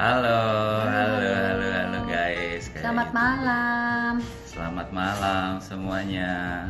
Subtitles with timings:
[0.00, 0.40] Halo,
[0.88, 2.72] halo, halo, halo guys.
[2.72, 4.24] Selamat malam.
[4.48, 6.64] Selamat malam semuanya.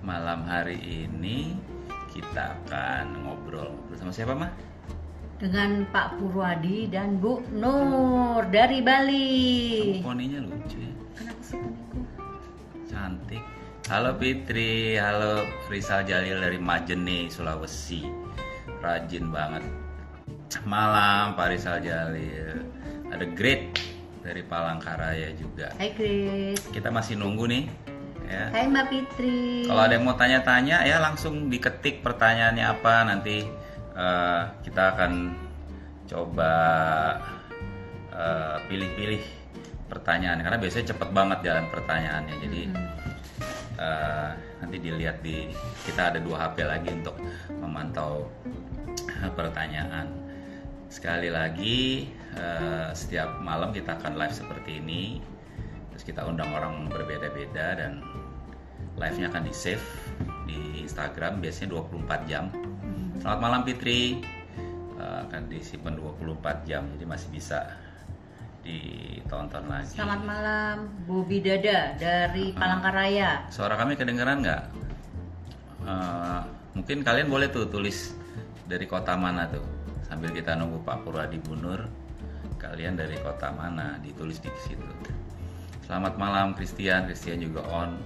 [0.00, 1.60] Malam hari ini
[2.08, 4.48] kita akan ngobrol bersama siapa mah?
[5.44, 10.00] Dengan Pak Purwadi dan Bu Nur dari Bali.
[10.00, 12.00] Poninya lucu ya, Kenapa sih poniku?
[12.88, 13.44] cantik.
[13.92, 18.08] Halo Fitri, halo Rizal Jalil dari Majene, Sulawesi.
[18.80, 19.79] Rajin banget.
[20.66, 22.66] Malam Pak Rizal Jalil.
[23.10, 23.78] Ada Great
[24.20, 25.70] dari Palangkaraya juga.
[25.78, 26.58] Hai Chris.
[26.70, 27.64] Kita masih nunggu nih
[28.26, 28.50] ya.
[28.50, 29.64] Hai Mbak Fitri.
[29.66, 33.46] Kalau ada yang mau tanya-tanya ya langsung diketik pertanyaannya apa nanti
[33.94, 35.12] eh, kita akan
[36.06, 36.52] coba
[38.10, 39.22] eh, pilih-pilih
[39.86, 42.86] pertanyaan karena biasanya cepet banget jalan pertanyaannya jadi Hmm.
[43.80, 44.30] eh,
[44.62, 45.50] nanti dilihat di
[45.82, 47.16] kita ada dua HP lagi untuk
[47.50, 48.28] memantau
[49.34, 50.19] pertanyaan
[50.90, 55.22] sekali lagi eh, setiap malam kita akan live seperti ini.
[55.94, 58.02] Terus kita undang orang berbeda-beda dan
[58.98, 59.86] live-nya akan di save
[60.50, 62.50] di Instagram biasanya 24 jam.
[63.22, 64.18] Selamat malam Fitri.
[64.98, 67.70] Eh, akan disimpan 24 jam jadi masih bisa
[68.66, 69.94] ditonton lagi.
[69.96, 73.46] Selamat malam Bobi Dada dari Palangkaraya.
[73.48, 74.62] suara kami kedengeran nggak?
[75.86, 76.40] Eh,
[76.74, 78.12] mungkin kalian boleh tuh tulis
[78.66, 79.79] dari kota mana tuh
[80.10, 81.86] sambil kita nunggu Pak Purwadi Bunur
[82.60, 83.96] kalian dari kota mana?
[84.04, 84.84] Ditulis di situ.
[85.86, 87.08] Selamat malam Christian.
[87.08, 87.96] Christian juga on.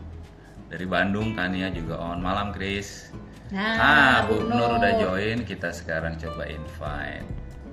[0.71, 2.23] Dari Bandung Tania juga on.
[2.23, 3.11] Malam Chris.
[3.51, 5.43] Nah, ah Bu Nur udah join.
[5.43, 7.27] Kita sekarang coba invite.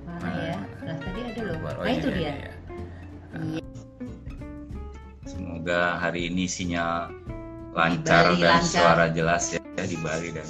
[0.09, 0.57] Mana ya?
[0.83, 1.55] Lah tadi ada loh.
[1.61, 2.51] Oh, Nah ini itu dia, dia.
[3.37, 3.65] ini dia.
[5.29, 7.13] Semoga hari ini sinyal
[7.71, 8.67] lancar Bali dan lancar.
[8.67, 10.49] suara jelas ya di Bali dan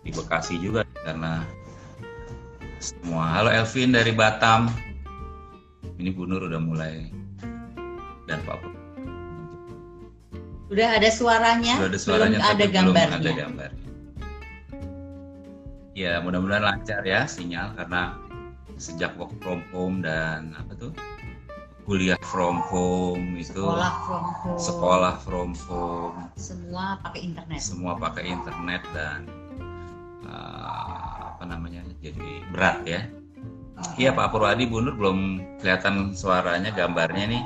[0.00, 1.44] di Bekasi juga karena
[2.84, 3.24] semua.
[3.32, 4.68] Halo Elvin dari Batam.
[5.96, 7.08] Ini Bu Nur udah mulai
[8.24, 8.72] dan Pak Pur.
[10.68, 13.16] Udah ada suaranya, Sudah ada suaranya belum ada tapi belum gambarnya.
[13.16, 13.82] ada gambarnya.
[15.94, 18.18] Ya mudah-mudahan lancar ya sinyal karena
[18.74, 20.90] sejak work from home dan apa tuh
[21.86, 24.58] kuliah from home itu Sekolah from home.
[24.58, 27.60] sekolah from home Semua pakai internet.
[27.62, 29.30] semua pakai internet dan
[30.26, 30.93] uh,
[31.34, 33.00] apa namanya jadi berat ya.
[33.98, 35.18] Iya Pak Purwadi Bu Nur belum
[35.58, 37.44] kelihatan suaranya gambarnya nih.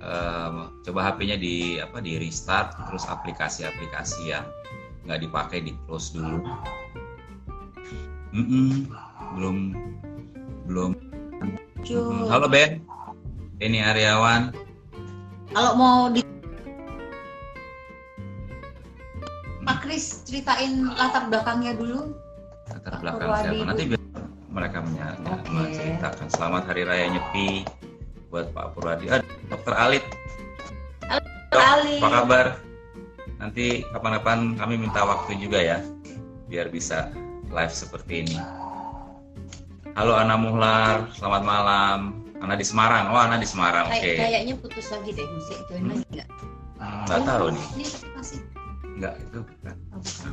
[0.00, 4.44] Um, coba HP-nya di apa di restart terus aplikasi-aplikasi yang
[5.08, 6.44] nggak dipakai di close dulu.
[8.36, 8.88] Mm-mm,
[9.36, 9.56] belum
[10.68, 10.90] belum.
[11.88, 12.84] Mm, halo Ben.
[13.60, 14.52] Ini Aryawan.
[15.52, 16.20] Kalau mau di
[19.64, 22.29] Pak Kris ceritain latar belakangnya dulu.
[22.70, 24.02] Latar belakang Purwadi, siapa nanti biar
[24.50, 25.48] mereka menya- Oke.
[25.48, 26.26] menceritakan.
[26.28, 27.48] Selamat hari raya nyepi
[28.28, 29.04] buat Pak Purwadi.
[29.08, 30.04] Ah, Dokter Alit.
[31.50, 31.62] Dok,
[31.98, 32.46] apa kabar?
[33.36, 35.82] Nanti kapan-kapan kami minta waktu juga ya
[36.46, 37.10] biar bisa
[37.48, 38.36] live seperti ini.
[39.92, 41.10] Halo Ana Muhlar.
[41.10, 41.98] Selamat malam.
[42.38, 43.10] Ana di Semarang.
[43.10, 43.90] Oh Ana di Semarang.
[43.90, 43.98] Oke.
[43.98, 45.90] Kayak- Kayaknya putus lagi deh musik join Hmm.
[45.90, 46.28] lagi nggak?
[46.78, 47.66] Hmm, nggak tahu nih.
[47.74, 48.38] Ini masih.
[48.92, 49.74] nggak itu bukan.
[49.90, 50.32] Oh, bukan.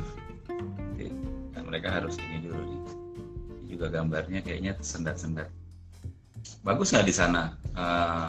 [1.68, 2.80] Mereka harus ini dulu nih.
[3.60, 5.52] Ini juga gambarnya kayaknya sendat-sendat
[6.62, 7.42] bagus nggak di sana
[7.76, 8.26] eh,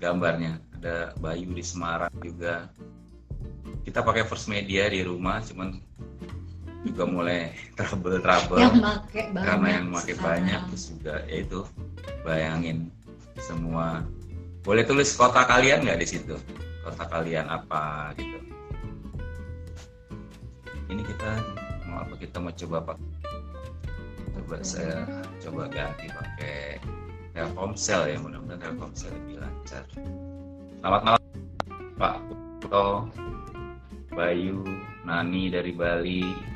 [0.00, 0.60] gambarnya?
[0.80, 2.68] Ada Bayu di Semarang juga.
[3.88, 5.80] Kita pakai first media di rumah cuman
[6.84, 9.44] juga mulai trouble trouble Yang make banyak.
[9.48, 11.60] karena yang pakai banyak terus juga ya itu
[12.20, 12.92] bayangin
[13.40, 14.04] semua.
[14.64, 16.36] Boleh tulis kota kalian nggak di situ?
[16.84, 18.38] Kota kalian apa gitu.
[20.92, 21.30] Ini kita
[22.02, 22.98] apa kita mau coba pak.
[24.34, 25.06] Coba saya
[25.38, 26.82] coba ganti pakai
[27.34, 29.84] Telkomsel ya mudah-mudahan Telkomsel lebih lancar.
[30.82, 31.22] Selamat malam
[31.94, 33.08] Pak Puto
[34.14, 34.62] Bayu
[35.06, 36.53] Nani dari Bali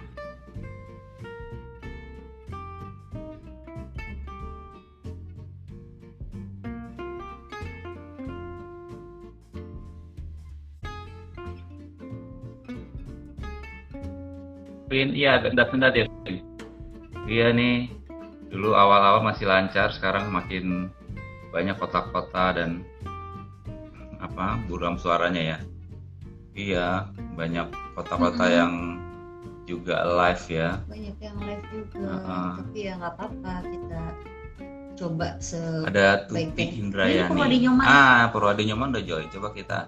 [14.88, 16.04] Vin, iya sendat-sendat ya.
[17.28, 17.92] Iya nih,
[18.48, 20.88] dulu awal-awal masih lancar, sekarang makin
[21.52, 22.84] banyak kotak-kotak dan
[24.18, 25.58] apa buram suaranya ya.
[26.56, 26.88] Iya,
[27.36, 28.58] banyak kota-kota Mm-mm.
[28.58, 28.72] yang
[29.68, 30.68] juga live ya.
[30.88, 32.08] Banyak yang live juga.
[32.08, 32.52] Uh-uh.
[32.64, 34.02] Tapi ya nggak apa-apa kita
[34.98, 35.60] coba se.
[35.84, 37.28] Ada Tuti Indrayani.
[37.28, 37.84] Purwadi Nyoman.
[37.84, 39.28] Ah, Purwadi Nyoman udah join.
[39.28, 39.86] Coba kita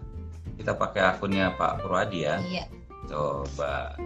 [0.61, 2.37] kita pakai akunnya Pak Purwadi ya.
[2.45, 2.65] Iya.
[3.09, 3.97] Coba.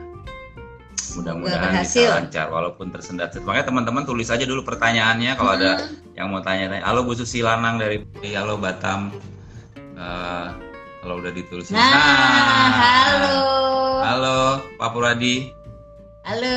[1.15, 3.35] Mudah-mudahan bisa lancar walaupun tersendat.
[3.39, 5.87] Makanya teman-teman tulis aja dulu pertanyaannya kalau ada
[6.19, 6.83] yang mau tanya-tanya.
[6.83, 8.03] Halo Bu Susi Lanang dari
[8.35, 9.15] Halo Batam.
[9.95, 10.51] Uh,
[11.05, 11.69] kalau udah ditulis.
[11.69, 13.37] Nah, nah, halo.
[14.03, 14.39] Halo
[14.81, 15.53] Pak Puradi.
[16.25, 16.55] Halo.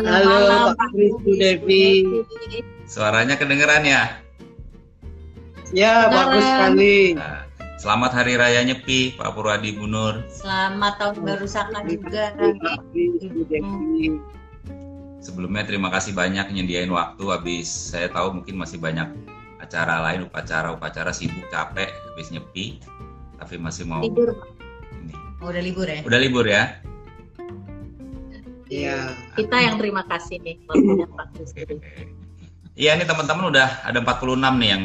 [0.00, 2.02] Halo Pak Kristu Devi.
[2.88, 4.18] Suaranya kedengeran ya?
[5.70, 7.14] Ya, bagus sekali.
[7.14, 7.46] Nah,
[7.80, 10.20] Selamat Hari Raya Nyepi, Pak Purwadi Bunur.
[10.28, 12.28] Selamat Tahun Baru Saka juga.
[15.24, 19.08] Sebelumnya terima kasih banyak nyediain waktu habis saya tahu mungkin masih banyak
[19.64, 22.84] acara lain, upacara-upacara sibuk capek habis nyepi,
[23.40, 24.36] tapi masih mau libur.
[25.00, 25.16] Ini.
[25.40, 26.04] Oh, udah libur ya?
[26.04, 26.84] Udah libur ya?
[28.68, 29.16] Iya.
[29.40, 30.60] Kita yang terima kasih nih
[32.76, 34.84] Iya nih teman-teman udah ada 46 nih yang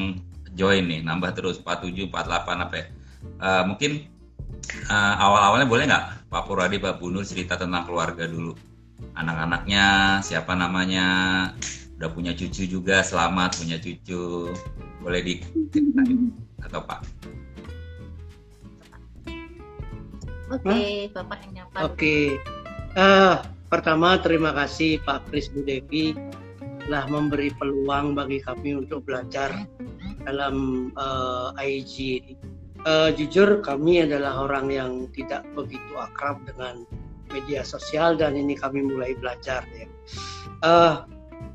[0.55, 2.85] join nih nambah terus 47 48 apa ya
[3.43, 4.07] uh, mungkin
[4.87, 8.55] uh, awal-awalnya boleh nggak Pak Purwadi Pak Bunur cerita tentang keluarga dulu
[9.19, 11.05] anak-anaknya siapa namanya
[11.99, 14.51] udah punya cucu juga selamat punya cucu
[15.03, 16.31] boleh diceritain
[16.63, 16.99] atau Pak
[20.45, 21.89] Oke, okay, Bapak yang nyapa.
[21.89, 21.97] Oke.
[21.97, 22.23] Okay.
[22.93, 26.13] Uh, pertama terima kasih Pak Kris Budevi
[26.85, 29.65] telah memberi peluang bagi kami untuk belajar
[30.25, 31.97] dalam uh, eh, IG.
[32.85, 36.85] Uh, jujur kami adalah orang yang tidak begitu akrab dengan
[37.33, 39.89] media sosial dan ini kami mulai belajar ya.
[40.61, 40.95] Uh,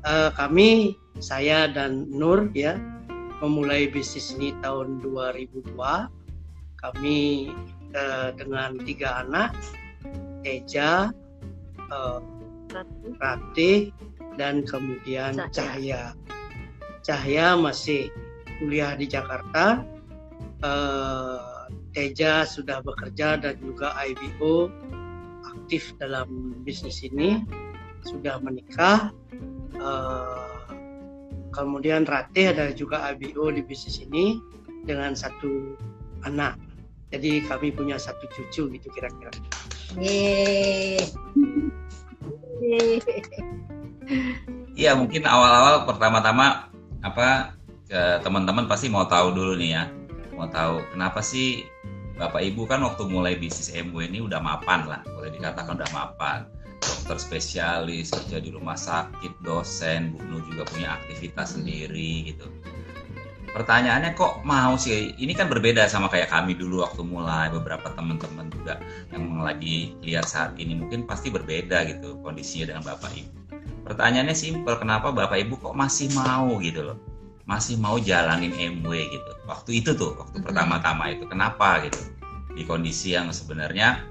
[0.03, 2.75] uh, kami saya dan Nur ya
[3.39, 5.79] memulai bisnis ini tahun 2002.
[6.81, 7.19] Kami
[7.95, 9.55] uh, dengan tiga anak,
[10.43, 11.15] Teja,
[11.87, 12.19] uh,
[13.19, 13.91] Ratih,
[14.39, 16.15] dan kemudian Cahaya.
[17.01, 18.13] Cahaya masih
[18.61, 19.83] kuliah di Jakarta.
[20.61, 24.71] Uh, Teja sudah bekerja dan juga IBO
[25.43, 27.43] aktif dalam bisnis ini,
[28.07, 29.11] sudah menikah.
[29.75, 30.63] Uh,
[31.51, 34.39] kemudian Ratih ada juga IBO di bisnis ini
[34.87, 35.75] dengan satu
[36.23, 36.55] anak.
[37.11, 39.35] Jadi kami punya satu cucu gitu kira-kira.
[44.73, 46.71] Iya mungkin awal-awal pertama-tama
[47.05, 47.53] apa
[48.23, 49.83] teman-teman pasti mau tahu dulu nih ya.
[50.33, 51.67] Mau tahu kenapa sih
[52.17, 55.01] bapak ibu kan waktu mulai bisnis MW ini udah mapan lah.
[55.05, 56.47] Boleh dikatakan udah mapan.
[56.81, 62.49] Dokter spesialis kerja di rumah sakit dosen Bu Nur juga punya aktivitas sendiri gitu.
[63.51, 65.11] Pertanyaannya kok mau sih?
[65.19, 68.79] Ini kan berbeda sama kayak kami dulu waktu mulai beberapa teman-teman juga
[69.11, 70.73] yang lagi lihat saat ini.
[70.79, 73.40] Mungkin pasti berbeda gitu kondisinya dengan bapak ibu
[73.91, 76.97] pertanyaannya simpel kenapa bapak ibu kok masih mau gitu loh?
[77.43, 79.31] Masih mau jalanin MW gitu.
[79.43, 80.47] Waktu itu tuh waktu hmm.
[80.47, 81.99] pertama-tama itu kenapa gitu?
[82.55, 84.07] Di kondisi yang sebenarnya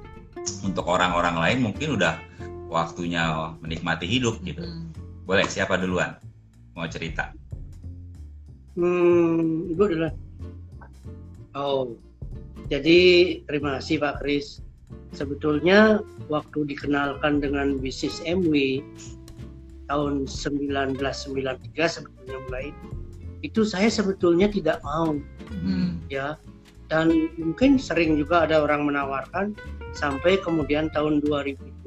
[0.60, 2.20] untuk orang-orang lain mungkin udah
[2.68, 4.60] waktunya menikmati hidup gitu.
[4.60, 4.92] Hmm.
[5.24, 6.20] boleh siapa duluan?
[6.76, 7.32] Mau cerita?
[8.76, 10.12] Hmm ibu duluan
[11.56, 11.96] oh
[12.70, 12.98] jadi
[13.50, 14.62] terima kasih Pak Kris.
[15.10, 15.98] Sebetulnya
[16.30, 18.78] waktu dikenalkan dengan bisnis MW
[19.90, 22.70] tahun 1993 sebetulnya mulai
[23.42, 25.18] itu saya sebetulnya tidak mau
[25.50, 26.06] hmm.
[26.06, 26.38] ya.
[26.90, 29.54] Dan mungkin sering juga ada orang menawarkan
[29.94, 31.86] sampai kemudian tahun 2002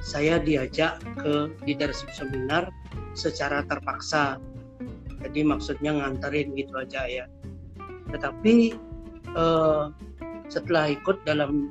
[0.00, 2.72] saya diajak ke leadership seminar
[3.12, 4.40] secara terpaksa.
[5.20, 7.26] Jadi maksudnya nganterin gitu aja ya.
[8.08, 8.72] Tetapi
[9.36, 9.84] eh,
[10.48, 11.68] setelah ikut dalam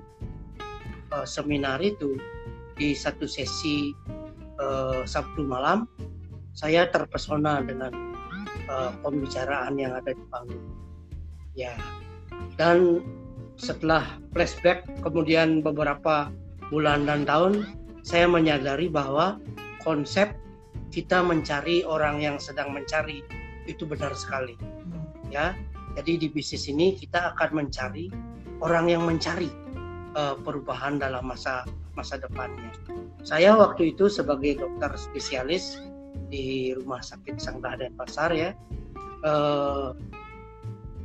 [1.10, 2.22] eh, seminar itu
[2.78, 3.98] di satu sesi
[4.58, 5.86] eh, Sabtu malam
[6.58, 7.94] saya terpesona dengan
[8.66, 10.66] uh, pembicaraan yang ada di panggung.
[11.54, 11.78] Ya,
[12.58, 13.06] dan
[13.62, 16.34] setelah flashback kemudian beberapa
[16.74, 19.38] bulan dan tahun, saya menyadari bahwa
[19.86, 20.34] konsep
[20.90, 23.22] kita mencari orang yang sedang mencari
[23.70, 24.58] itu benar sekali.
[25.30, 25.54] Ya,
[25.94, 28.10] jadi di bisnis ini kita akan mencari
[28.66, 29.54] orang yang mencari
[30.18, 32.70] uh, perubahan dalam masa masa depannya.
[33.26, 35.82] Saya waktu itu sebagai dokter spesialis
[36.30, 38.54] di rumah sakit Sangga dan Pasar ya
[39.24, 39.96] uh,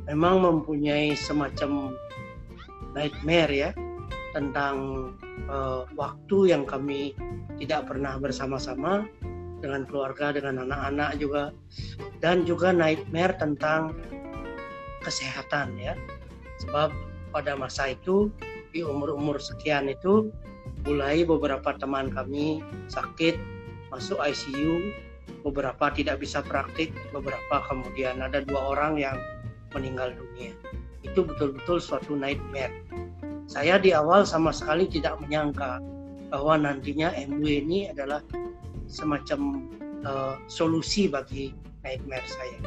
[0.05, 1.95] memang mempunyai semacam
[2.93, 3.69] nightmare ya
[4.35, 5.09] tentang
[5.47, 7.15] uh, waktu yang kami
[7.57, 9.07] tidak pernah bersama-sama
[9.63, 11.43] dengan keluarga dengan anak-anak juga
[12.19, 13.95] dan juga nightmare tentang
[15.07, 15.95] kesehatan ya
[16.67, 16.91] sebab
[17.31, 18.27] pada masa itu
[18.75, 20.33] di umur-umur sekian itu
[20.83, 22.59] mulai beberapa teman kami
[22.91, 23.39] sakit
[23.91, 24.79] masuk ICU
[25.43, 29.17] beberapa tidak bisa praktik, beberapa kemudian ada dua orang yang
[29.75, 30.55] meninggal dunia.
[31.03, 32.71] Itu betul-betul suatu nightmare.
[33.45, 35.83] Saya di awal sama sekali tidak menyangka
[36.31, 38.23] bahwa nantinya MW ini adalah
[38.87, 39.67] semacam
[40.07, 41.51] uh, solusi bagi
[41.83, 42.59] nightmare saya.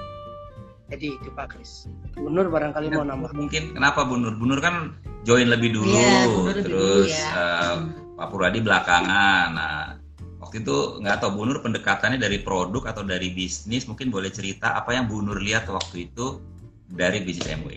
[0.87, 1.91] Jadi itu Pak Kris.
[2.15, 3.35] Bu Nur barangkali mau nambah.
[3.35, 4.39] Mungkin kenapa Bu Nur?
[4.39, 4.95] Bu Nur kan
[5.27, 7.27] join lebih dulu, Iya, lebih terus dulu ya.
[7.35, 7.77] eh,
[8.17, 9.49] Pak Purwadi belakangan.
[9.53, 10.01] Nah,
[10.41, 14.73] waktu itu nggak tahu Bu Nur pendekatannya dari produk atau dari bisnis, mungkin boleh cerita
[14.73, 16.41] apa yang Bu Nur lihat waktu itu
[16.89, 17.77] dari bisnis MW.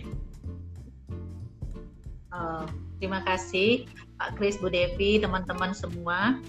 [2.30, 2.64] Eh,
[2.98, 3.84] terima kasih
[4.16, 6.40] Pak Kris, Bu Devi, teman-teman semua.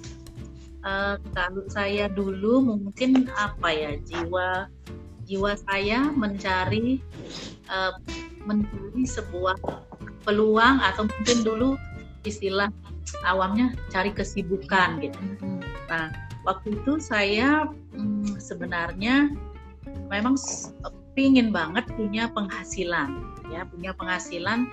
[0.81, 4.71] Eh, kalau saya dulu mungkin apa ya jiwa
[5.27, 7.03] jiwa saya mencari
[7.67, 7.93] eh,
[8.48, 9.60] mencari sebuah
[10.25, 11.69] peluang atau mungkin dulu
[12.23, 12.69] istilah
[13.25, 15.19] awamnya cari kesibukan gitu.
[15.89, 16.13] Nah
[16.45, 19.33] waktu itu saya hmm, sebenarnya
[20.09, 20.37] memang
[21.17, 23.11] pingin banget punya penghasilan
[23.51, 24.69] ya punya penghasilan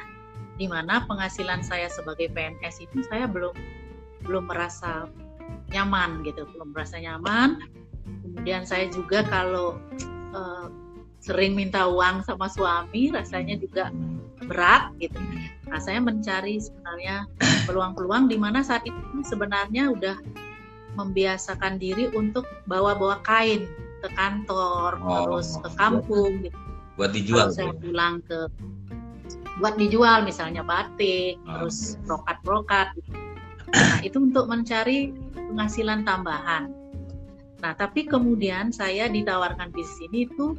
[0.58, 3.54] di mana penghasilan saya sebagai PNS itu saya belum
[4.26, 5.06] belum merasa
[5.70, 7.62] nyaman gitu, belum merasa nyaman.
[8.04, 9.78] Kemudian saya juga kalau
[10.34, 10.66] eh,
[11.22, 13.94] sering minta uang sama suami rasanya juga
[14.42, 15.18] berat gitu.
[15.68, 17.28] Nah, saya mencari sebenarnya
[17.64, 20.16] peluang-peluang di mana saat itu sebenarnya udah
[20.96, 23.68] membiasakan diri untuk bawa-bawa kain
[24.00, 26.56] ke kantor, Oh, terus ke kampung gitu
[26.96, 27.46] Buat dijual.
[27.52, 28.50] saya pulang ke
[29.58, 33.10] buat dijual misalnya batik Ah, terus brokat-brokat gitu.
[33.74, 36.70] nah itu untuk mencari penghasilan tambahan
[37.58, 40.54] nah tapi kemudian saya ditawarkan di sini itu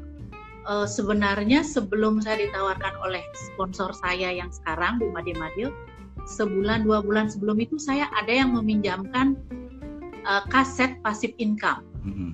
[0.70, 5.74] eh, sebenarnya sebelum saya ditawarkan oleh sponsor saya yang sekarang Bu Made Madil
[6.26, 9.34] sebulan dua bulan sebelum itu saya ada yang meminjamkan
[10.22, 12.32] eh, kaset passive income Mhm.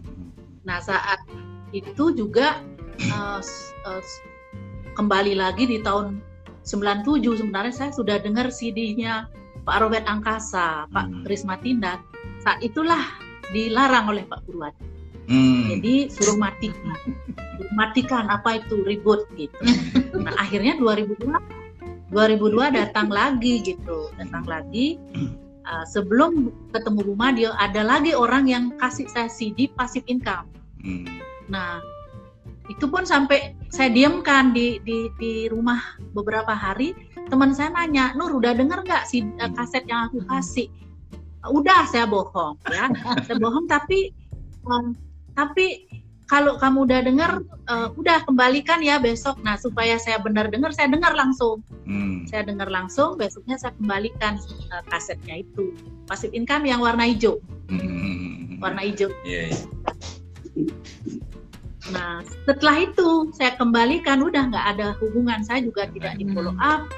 [0.63, 1.17] Nah saat
[1.71, 2.61] itu juga
[2.99, 3.73] eh, s-
[4.93, 6.21] kembali lagi di tahun
[6.63, 9.29] 97 sebenarnya saya sudah dengar CD-nya
[9.61, 11.21] Pak Robert Angkasa, Pak Hmm.
[11.23, 12.01] Risma Tindak.
[12.39, 13.01] Saat itulah
[13.49, 14.81] dilarang oleh Pak Purwadi.
[15.25, 15.77] Hmm.
[15.77, 16.97] Jadi suruh matikan,
[17.57, 19.57] suruh matikan apa itu ribut gitu.
[20.25, 21.29] Nah akhirnya 2002
[22.13, 25.01] 2002 datang lagi gitu, datang lagi.
[25.65, 30.47] Uh, sebelum ketemu Bu Madio, ada lagi orang yang kasih saya CD passive income.
[30.85, 31.19] Hmm.
[31.49, 31.81] Nah,
[32.69, 35.81] itu pun sampai saya diamkan di, di di rumah
[36.13, 36.93] beberapa hari.
[37.29, 40.69] Teman saya nanya, Nur udah denger nggak si eh, kaset yang aku kasih?
[41.45, 42.89] Udah, saya bohong ya,
[43.25, 43.65] saya bohong.
[43.69, 44.13] Tapi
[44.65, 44.97] em,
[45.35, 45.85] tapi
[46.25, 47.31] kalau kamu udah denger,
[47.69, 49.37] eh, udah kembalikan ya besok.
[49.45, 51.61] Nah, supaya saya benar dengar, saya dengar langsung.
[51.85, 52.25] Hmm.
[52.25, 54.41] Saya dengar langsung, besoknya saya kembalikan
[54.73, 55.77] eh, kasetnya itu.
[56.09, 57.37] Passive income yang warna hijau,
[57.69, 58.57] Hmm.
[58.57, 59.13] warna hijau.
[59.21, 59.61] Iya, iya.
[61.93, 65.45] Nah, setelah itu saya kembalikan, udah nggak ada hubungan.
[65.45, 66.89] Saya juga tidak di follow up.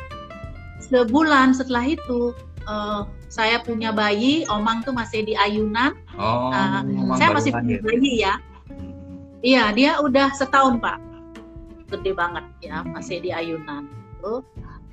[0.80, 2.32] Sebulan setelah itu,
[2.68, 5.96] eh, saya punya bayi, Omang tuh masih di ayunan.
[6.20, 8.36] Oh, Omang saya masih punya bayi ya.
[8.68, 9.40] Hmm.
[9.42, 11.00] Iya, dia udah setahun pak,
[11.90, 13.88] gede banget ya, masih di ayunan.
[14.20, 14.44] Tuh,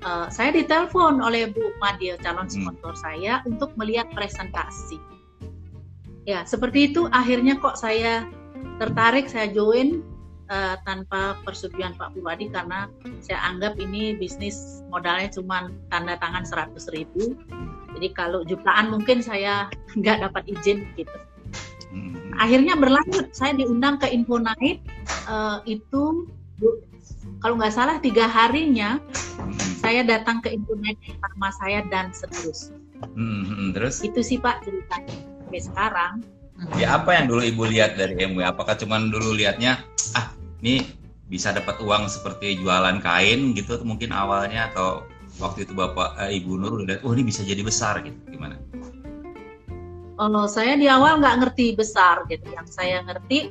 [0.07, 2.55] eh, saya ditelepon oleh Bu Madil, calon Hmm.
[2.71, 4.97] sponsor saya, untuk melihat presentasi.
[6.25, 7.05] Ya, seperti itu.
[7.13, 8.25] Akhirnya kok saya
[8.81, 10.01] tertarik, saya join
[10.47, 12.89] eh, tanpa persetujuan Pak Purwadi karena
[13.21, 17.33] saya anggap ini bisnis modalnya cuma tanda tangan 100 ribu.
[17.95, 21.15] Jadi kalau jutaan mungkin saya nggak dapat izin gitu
[21.95, 22.35] Hmm.
[22.35, 26.27] akhirnya berlanjut saya diundang ke Infonait eh, itu
[26.59, 26.83] bu-
[27.39, 28.99] kalau nggak salah tiga harinya
[29.39, 29.55] Hmm.
[29.79, 32.75] saya datang ke Infonait sama saya dan seterusnya
[33.15, 33.71] Hmm.
[33.71, 36.13] Terus itu sih Pak ceritanya sampai sekarang
[36.75, 38.43] ya apa yang dulu ibu lihat dari MW?
[38.43, 39.79] Apakah cuman dulu lihatnya
[40.65, 40.81] ini
[41.29, 45.05] bisa dapat uang seperti jualan kain gitu mungkin awalnya atau
[45.37, 48.17] waktu itu bapak eh, ibu Nur udah lihat oh ini bisa jadi besar gitu.
[48.33, 48.57] Gimana?
[50.15, 52.47] kalau saya di awal nggak ngerti besar gitu.
[52.49, 53.51] Yang saya ngerti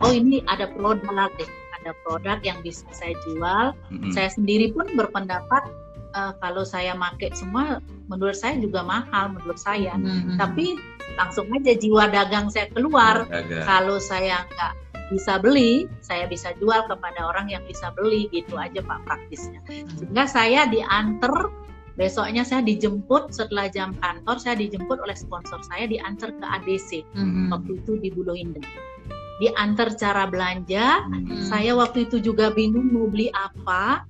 [0.00, 1.50] oh ini ada produk deh.
[1.82, 3.76] Ada produk yang bisa saya jual.
[3.92, 4.12] Hmm.
[4.14, 5.68] saya sendiri pun berpendapat
[6.16, 9.98] eh, kalau saya make semua menurut saya juga mahal menurut saya.
[9.98, 10.40] Hmm.
[10.40, 10.78] tapi
[11.18, 13.26] langsung aja jiwa dagang saya keluar.
[13.66, 14.72] Kalau saya nggak
[15.14, 19.62] bisa beli, saya bisa jual kepada orang yang bisa beli gitu aja Pak praktisnya.
[19.70, 21.54] Sehingga saya diantar
[21.94, 27.54] besoknya saya dijemput setelah jam kantor saya dijemput oleh sponsor saya diantar ke ADC Hmm.
[27.54, 28.66] waktu itu di Bulu Indah.
[29.38, 31.38] Diantar cara belanja, Hmm.
[31.46, 34.06] saya waktu itu juga bingung mau beli apa.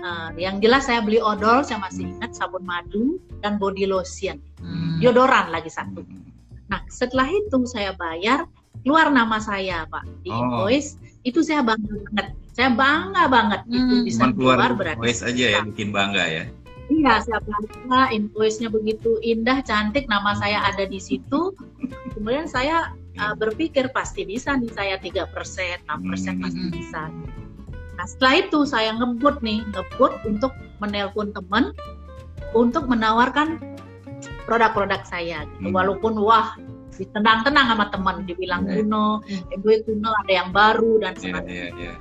[0.00, 4.96] Nah, yang jelas saya beli odol, saya masih ingat sabun madu dan body lotion, Hmm.
[4.96, 6.00] deodoran lagi satu.
[6.00, 6.24] Hmm.
[6.72, 8.48] Nah, setelah itu saya bayar,
[8.80, 10.40] keluar nama saya, Pak, di Oh.
[10.40, 10.96] invoice.
[11.20, 12.26] Itu saya bangga banget.
[12.50, 14.04] Saya bangga banget itu Hmm.
[14.04, 15.00] bisa Cuman keluar keluar berarti.
[15.00, 16.44] voice aja ya bikin bangga ya.
[16.90, 21.54] Iya, siap baca, invoice-nya begitu indah, cantik, nama saya ada di situ.
[22.12, 26.72] Kemudian saya uh, berpikir pasti bisa nih saya 3%, 6% pasti Hmm.
[26.72, 27.02] bisa.
[27.94, 30.50] Nah, setelah itu saya ngebut nih, ngebut untuk
[30.80, 31.70] menelpon teman
[32.56, 33.60] untuk menawarkan
[34.44, 35.44] produk-produk saya.
[35.46, 35.68] Gitu.
[35.70, 35.74] Hmm.
[35.76, 36.56] Walaupun wah
[37.00, 38.84] ditendang-tenang sama teman, dibilang Iya.
[38.84, 41.56] kuno, eh, gue kuno ada yang baru dan Iya, sebagainya.
[41.56, 41.94] iya, iya.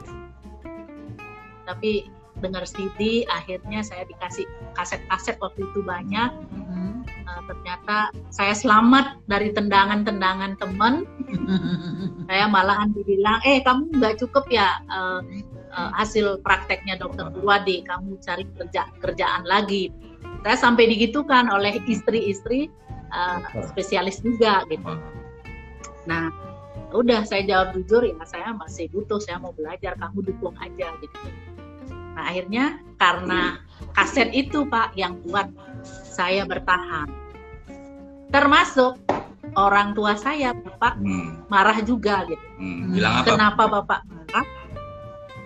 [1.64, 1.92] Tapi
[2.40, 6.32] dengar CD, akhirnya saya dikasih kaset-kaset waktu itu banyak.
[6.56, 7.04] Hmm.
[7.30, 11.06] Uh, ternyata saya selamat dari tendangan-tendangan teman.
[12.30, 15.22] Saya malahan dibilang, eh kamu nggak cukup ya uh,
[15.74, 19.90] uh, hasil prakteknya dokter Purwadi, kamu cari kerja kerjaan lagi.
[20.46, 22.70] Saya sampai digitukan oleh istri-istri
[23.10, 23.40] uh,
[23.70, 24.94] spesialis juga gitu.
[26.08, 26.32] Nah,
[26.90, 31.18] udah saya jawab jujur ya saya masih butuh, saya mau belajar, kamu dukung aja gitu.
[32.18, 33.62] Nah akhirnya karena
[33.94, 35.48] kaset itu Pak yang buat
[35.86, 37.08] saya bertahan.
[38.30, 38.98] Termasuk
[39.58, 42.46] orang tua saya Bapak Hmm, marah juga gitu.
[42.58, 42.94] hmm.
[42.94, 43.26] Bilang apa?
[43.26, 44.46] Kenapa Bapak marah?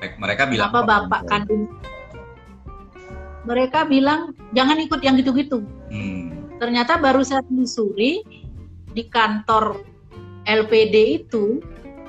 [0.03, 0.87] Mereka bilang Kenapa apa?
[1.07, 1.63] Bapak kandung?
[3.43, 5.63] Mereka bilang jangan ikut yang gitu-gitu.
[5.91, 6.42] Hmm.
[6.63, 8.23] Ternyata baru saya telusuri
[8.95, 9.83] di kantor
[10.47, 11.59] LPD itu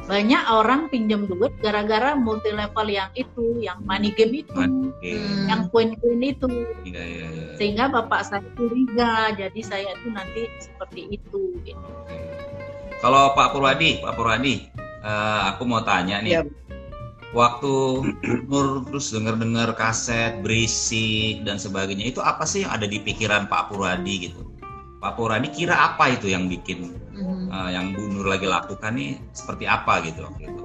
[0.07, 5.11] banyak orang pinjam duit gara-gara multi level yang itu, yang money game itu, Oke.
[5.51, 6.71] yang poin-poin itu.
[6.87, 7.47] Iya, iya, iya.
[7.59, 11.59] Sehingga bapak saya curiga, jadi saya itu nanti seperti itu.
[11.67, 11.89] gitu.
[13.03, 14.71] Kalau Pak Purwadi, Pak Purwadi,
[15.03, 16.31] eh, aku mau tanya nih.
[16.31, 16.43] Ya.
[17.35, 17.73] Waktu
[18.47, 23.75] Nur terus dengar-dengar kaset berisik dan sebagainya, itu apa sih yang ada di pikiran Pak
[23.75, 24.55] Purwadi gitu?
[25.03, 26.95] Pak Purwadi kira apa itu yang bikin
[27.51, 30.65] eh, yang Bu Nur lagi lakukan nih seperti apa gitu waktu itu?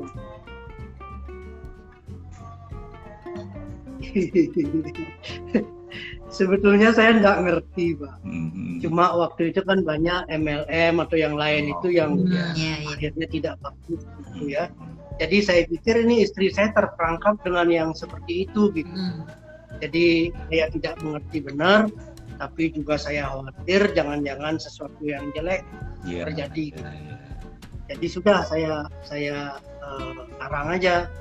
[6.30, 8.22] Sebetulnya saya nggak ngerti, Pak.
[8.22, 8.76] Hmm, hmm.
[8.86, 12.46] Cuma waktu itu kan banyak MLM atau yang lain Oh, itu yang iya.
[12.54, 12.90] Iya, iya.
[12.94, 14.70] akhirnya tidak bagus gitu ya.
[15.20, 18.88] Jadi saya pikir ini istri saya terperangkap dengan yang seperti itu gitu.
[18.88, 19.28] Hmm.
[19.84, 21.92] Jadi saya tidak mengerti benar,
[22.40, 25.68] tapi juga saya khawatir jangan-jangan sesuatu yang jelek
[26.08, 26.24] Iya.
[26.32, 26.66] terjadi.
[26.72, 27.16] Iya, iya.
[27.92, 31.12] Jadi sudah saya saya eh, larang aja.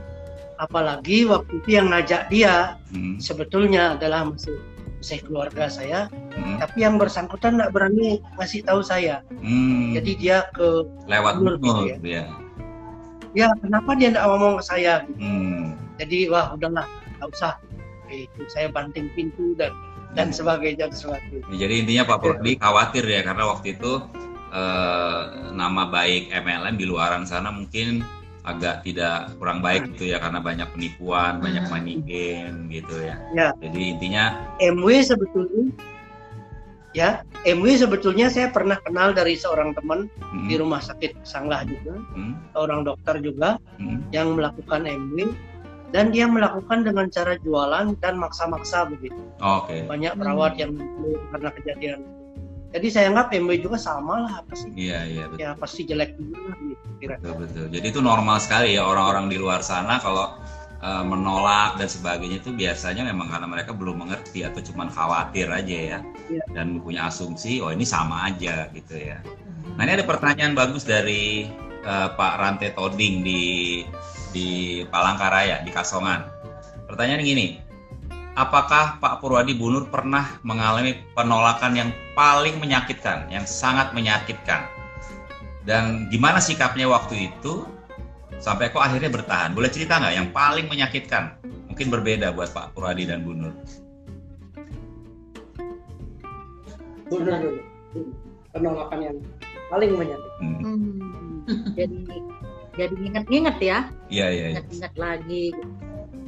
[0.58, 4.58] Apalagi waktu itu yang ngajak dia Hmm, sebetulnya adalah masih
[4.98, 9.22] masih keluarga saya, hmm, tapi yang bersangkutan nggak berani ngasih tahu saya.
[9.38, 9.94] hmm.
[9.94, 11.96] Jadi dia ke lewat Nur Nur, gitu ya.
[12.02, 12.24] ya
[13.62, 14.94] kenapa dia nggak ngomong ke saya?
[15.18, 15.78] Hmm.
[16.00, 16.86] Jadi wah udahlah
[17.18, 17.54] nggak usah.
[18.08, 19.70] Itu saya banting pintu dan
[20.16, 21.44] dan sebagainya dan sebagainya.
[21.52, 23.92] Ya, Jadi intinya Pak Purdi khawatir ya karena waktu itu
[24.48, 25.22] eh,
[25.52, 28.00] nama baik MLM di luaran sana mungkin
[28.48, 31.72] agak tidak kurang baik gitu ya karena banyak penipuan, banyak Hmm.
[31.76, 33.20] money game gitu ya.
[33.36, 33.48] Ya.
[33.60, 34.24] Jadi intinya
[34.56, 35.68] MW sebetulnya
[36.96, 42.00] ya MW sebetulnya saya pernah kenal dari seorang teman hmm, di rumah sakit Sanglah juga,
[42.16, 45.28] hmm, seorang dokter juga hmm, yang melakukan MW
[45.92, 49.16] dan dia melakukan dengan cara jualan dan maksa-maksa begitu.
[49.40, 49.88] oke.
[49.88, 52.00] Banyak perawat yang membunuh karena kejadian.
[52.68, 54.68] Jadi saya anggap MW juga sama lah apa sih?
[54.76, 57.14] Iya iya betul, Ya pasti jelek juga lah gitu kira.
[57.16, 57.66] betul betul.
[57.72, 60.36] Jadi itu normal sekali ya orang-orang di luar sana kalau
[60.82, 65.78] eh, menolak dan sebagainya itu biasanya memang karena mereka belum mengerti atau cuma khawatir aja
[65.96, 66.44] ya Iya.
[66.52, 69.18] dan punya asumsi oh ini sama aja gitu ya.
[69.80, 71.48] Nah ini ada pertanyaan bagus dari
[71.84, 73.42] eh, Pak Rante Toding di
[74.32, 74.48] di
[74.92, 76.20] Palangkaraya di Kasongan.
[76.84, 77.60] Pertanyaan gini,
[78.36, 84.68] apakah Pak Purwadi Bunur pernah mengalami penolakan yang paling menyakitkan, yang sangat menyakitkan?
[85.68, 87.68] Dan gimana sikapnya waktu itu
[88.38, 89.54] sampai kok akhirnya bertahan?
[89.54, 91.38] Boleh cerita nggak yang paling menyakitkan?
[91.70, 93.54] Mungkin berbeda buat Pak Purwadi dan Bunur.
[97.08, 97.60] Benar dulu.
[98.54, 99.16] Penolakan yang
[99.70, 100.42] paling menyakitkan.
[100.42, 100.58] Hmm.
[100.64, 101.98] Hmm, jadi
[102.78, 103.78] jadi inget-inget ya.
[104.08, 104.30] Iya iya.
[104.30, 104.48] iya.
[104.58, 105.46] ingat-ingat lagi.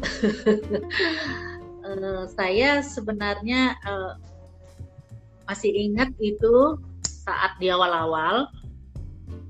[1.80, 4.12] Eh, saya sebenarnya eh,
[5.48, 8.46] masih ingat itu saat di awal-awal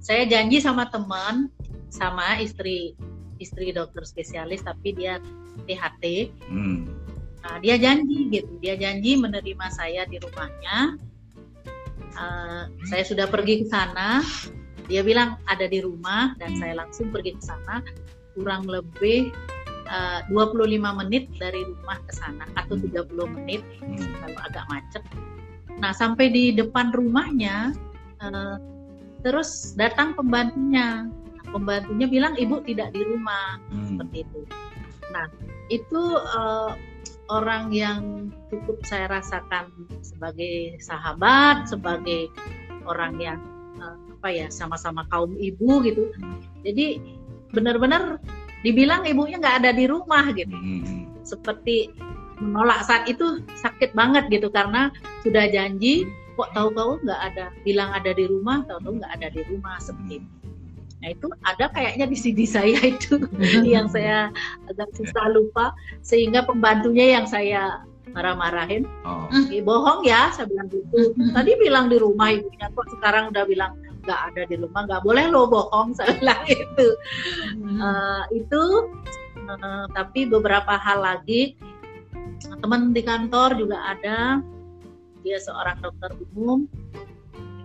[0.01, 1.53] saya janji sama teman
[1.91, 2.95] sama istri
[3.43, 5.19] istri dokter spesialis tapi dia
[5.67, 6.87] THT Hmm.
[7.41, 11.01] Nah, dia janji gitu, dia janji menerima saya di rumahnya.
[12.21, 14.21] Eh, saya sudah pergi ke sana,
[14.93, 17.81] dia bilang ada di rumah dan saya langsung pergi ke sana.
[18.37, 19.33] Kurang lebih
[19.91, 23.99] eh, 25 menit dari rumah ke sana atau 30 menit Hmm.
[24.21, 25.03] kalau agak macet.
[25.81, 27.73] Nah sampai di depan rumahnya,
[28.21, 28.57] eh,
[29.25, 31.09] terus datang pembantunya.
[31.51, 33.87] Pembantunya bilang ibu tidak di rumah Hmm.
[33.87, 34.41] seperti itu.
[35.11, 35.27] Nah,
[35.71, 36.71] itu eh,
[37.31, 39.71] orang yang cukup saya rasakan
[40.03, 42.27] sebagai sahabat, sebagai
[42.85, 43.39] orang yang
[43.79, 46.11] uh, apa ya sama-sama kaum ibu gitu.
[46.67, 46.99] Jadi
[47.55, 48.19] benar-benar
[48.67, 50.53] dibilang ibunya nggak ada di rumah gitu.
[50.53, 51.07] Hmm.
[51.23, 51.95] Seperti
[52.43, 54.91] menolak saat itu sakit banget gitu karena
[55.23, 59.77] sudah janji kok tahu-tahu nggak ada bilang ada di rumah tahu-tahu nggak ada di rumah
[59.79, 60.40] seperti itu.
[61.01, 63.21] Nah itu ada kayaknya di CD saya itu
[63.75, 64.29] yang saya
[64.69, 65.73] agak susah lupa
[66.05, 69.31] sehingga pembantunya yang saya marah-marahin, Oh.
[69.55, 71.15] "Ih, bohong ya, saya bilang gitu.
[71.37, 75.31] Tadi bilang di rumah ibunya kok sekarang udah bilang nggak ada di rumah, nggak boleh
[75.31, 76.89] lo bohong, saya bilang itu.
[77.55, 78.63] Eh, itu
[79.47, 81.55] eh, tapi beberapa hal lagi
[82.65, 84.41] teman di kantor juga ada
[85.21, 86.65] dia seorang dokter umum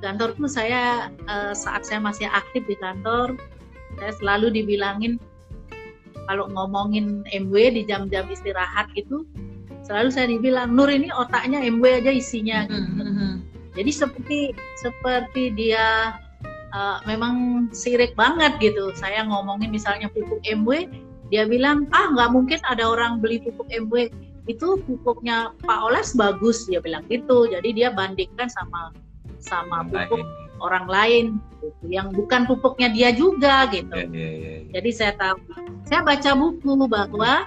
[0.06, 3.34] kantor tuh saya eh, saat saya masih aktif di kantor
[3.98, 5.18] saya selalu dibilangin
[6.30, 9.26] kalau ngomongin MW di jam-jam istirahat itu
[9.86, 13.06] selalu saya dibilang Nur ini otaknya MW aja isinya gitu.
[13.76, 14.40] Jadi seperti
[14.80, 16.16] seperti dia
[16.74, 18.90] uh, memang sirik banget gitu.
[18.98, 20.90] Saya ngomongin misalnya pupuk MW,
[21.30, 24.10] dia bilang ah nggak mungkin ada orang beli pupuk MW
[24.46, 27.46] itu pupuknya Pak Oles bagus dia bilang gitu.
[27.52, 28.96] Jadi dia bandingkan sama
[29.46, 30.60] sama pupuk Lain.
[30.62, 31.26] orang lain
[31.62, 33.94] gitu, yang bukan pupuknya dia juga gitu.
[33.94, 34.72] Iya, iya, iya, iya.
[34.76, 35.38] Jadi saya tahu,
[35.86, 37.46] saya baca buku bahwa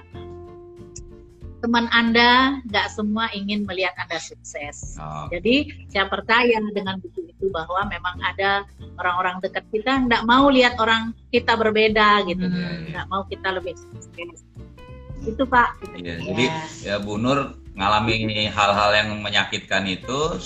[1.59, 4.95] teman Anda nggak semua ingin melihat Anda sukses.
[4.95, 8.63] Oh, Jadi saya percaya dengan buku itu bahwa memang ada
[8.95, 12.95] orang-orang dekat kita nggak mau lihat orang kita berbeda gitu, Hmm.
[12.95, 14.47] nggak mau kita lebih sukses.
[15.27, 15.99] Itu Pak.
[15.99, 16.45] Iya, jadi
[16.79, 20.39] ya Bu Nur ngalami hal-hal yang menyakitkan itu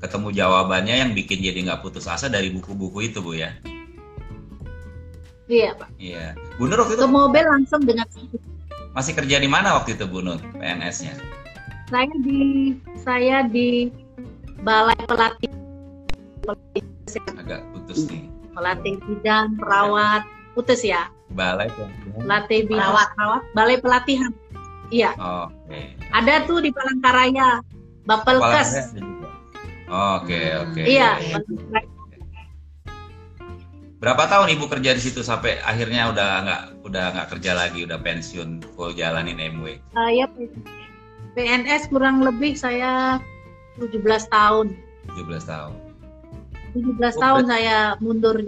[0.00, 3.52] ketemu jawabannya yang bikin jadi nggak putus asa dari buku-buku itu Bu ya.
[5.46, 5.88] Iya Pak.
[5.96, 6.32] Iya.
[6.56, 8.06] Bu Nur waktu itu Ke mobil langsung dengan
[8.90, 11.14] masih kerja di mana waktu itu Bu Nur PNS-nya?
[11.86, 13.90] saya di saya di
[14.62, 15.50] balai pelatih
[17.36, 18.30] Agak putus nih.
[18.52, 22.14] pelatih bidan perawat putus ya Balai pelatihan.
[22.16, 23.08] pelatih bidan Perawat.
[23.12, 24.30] perawat balai pelatihan
[24.88, 25.98] iya Oke.
[26.10, 27.58] ada tuh di Palangkaraya
[28.06, 28.94] Bapelkes.
[29.90, 30.80] Oke, oke.
[30.80, 31.18] iya
[34.00, 38.00] Berapa tahun Ibu kerja di situ sampai akhirnya udah nggak udah nggak kerja lagi, udah
[38.00, 39.76] pensiun full jalanin MW?
[39.92, 40.24] saya
[41.36, 43.20] PNS kurang lebih saya
[43.76, 44.72] 17 tahun
[45.12, 45.74] 17 tahun.
[46.72, 48.40] 17 Oh, tahun saya mundur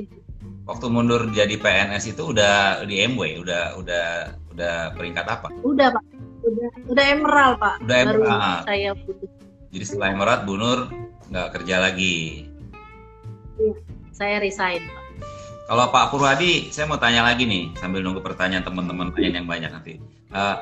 [0.63, 4.07] Waktu mundur jadi PNS itu udah di MW, udah udah
[4.55, 5.51] udah peringkat apa?
[5.61, 6.05] udah pak
[6.43, 8.63] udah udah emerald pak Udah baru emerald.
[8.65, 9.29] saya putus
[9.73, 10.85] Jadi setelah Emerat, Bu Nur
[11.33, 12.47] nggak kerja lagi.
[14.13, 15.01] saya resign pak
[15.63, 19.73] Kalau Pak Purwadi, saya mau tanya lagi nih sambil nunggu pertanyaan teman-teman lain yang banyak
[19.73, 19.97] nanti.
[20.29, 20.57] Eh,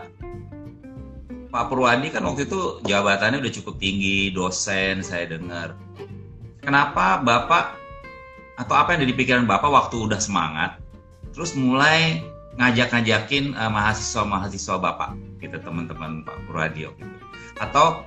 [1.50, 5.74] Pak Purwadi kan waktu itu jabatannya udah cukup tinggi, dosen saya dengar.
[6.62, 7.74] Kenapa Bapak
[8.54, 10.78] atau apa yang ada di pikiran Bapak waktu udah semangat,
[11.35, 12.22] terus mulai
[12.62, 17.18] ngajak-ngajakin eh, mahasiswa-mahasiswa Bapak, gitu teman-teman Pak Purwadi waktu itu.
[17.59, 18.06] Atau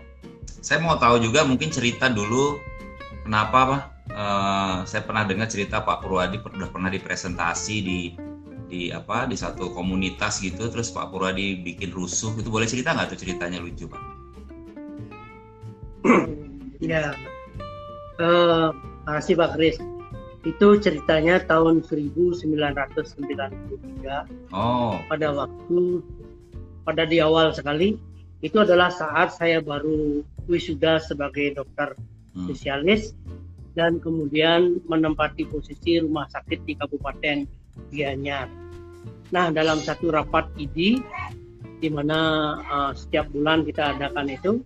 [0.63, 2.55] saya mau tahu juga mungkin cerita dulu
[3.27, 3.81] kenapa Pak
[4.15, 8.15] eh, saya pernah dengar cerita Pak Purwadi per- udah pernah dipresentasi di
[8.71, 12.33] di apa di satu komunitas gitu terus Pak Purwadi bikin rusuh.
[12.39, 13.59] Itu boleh cerita nggak tuh ceritanya?
[13.59, 14.01] Lucu Pak?
[16.83, 17.15] Ya,
[18.19, 18.67] eh,
[19.07, 19.79] makasih Pak Kris.
[20.43, 26.03] Itu ceritanya tahun 1993 Oh, pada waktu
[26.83, 27.95] pada di awal sekali
[28.43, 31.95] itu adalah saat saya baru wisuda sebagai dokter
[32.35, 32.45] hmm.
[32.45, 33.15] spesialis
[33.73, 37.47] dan kemudian menempati posisi rumah sakit di Kabupaten
[37.89, 38.45] Gianyar.
[39.33, 41.01] Nah, dalam satu rapat ID
[41.81, 42.19] di mana
[42.61, 44.61] eh, setiap bulan kita adakan itu,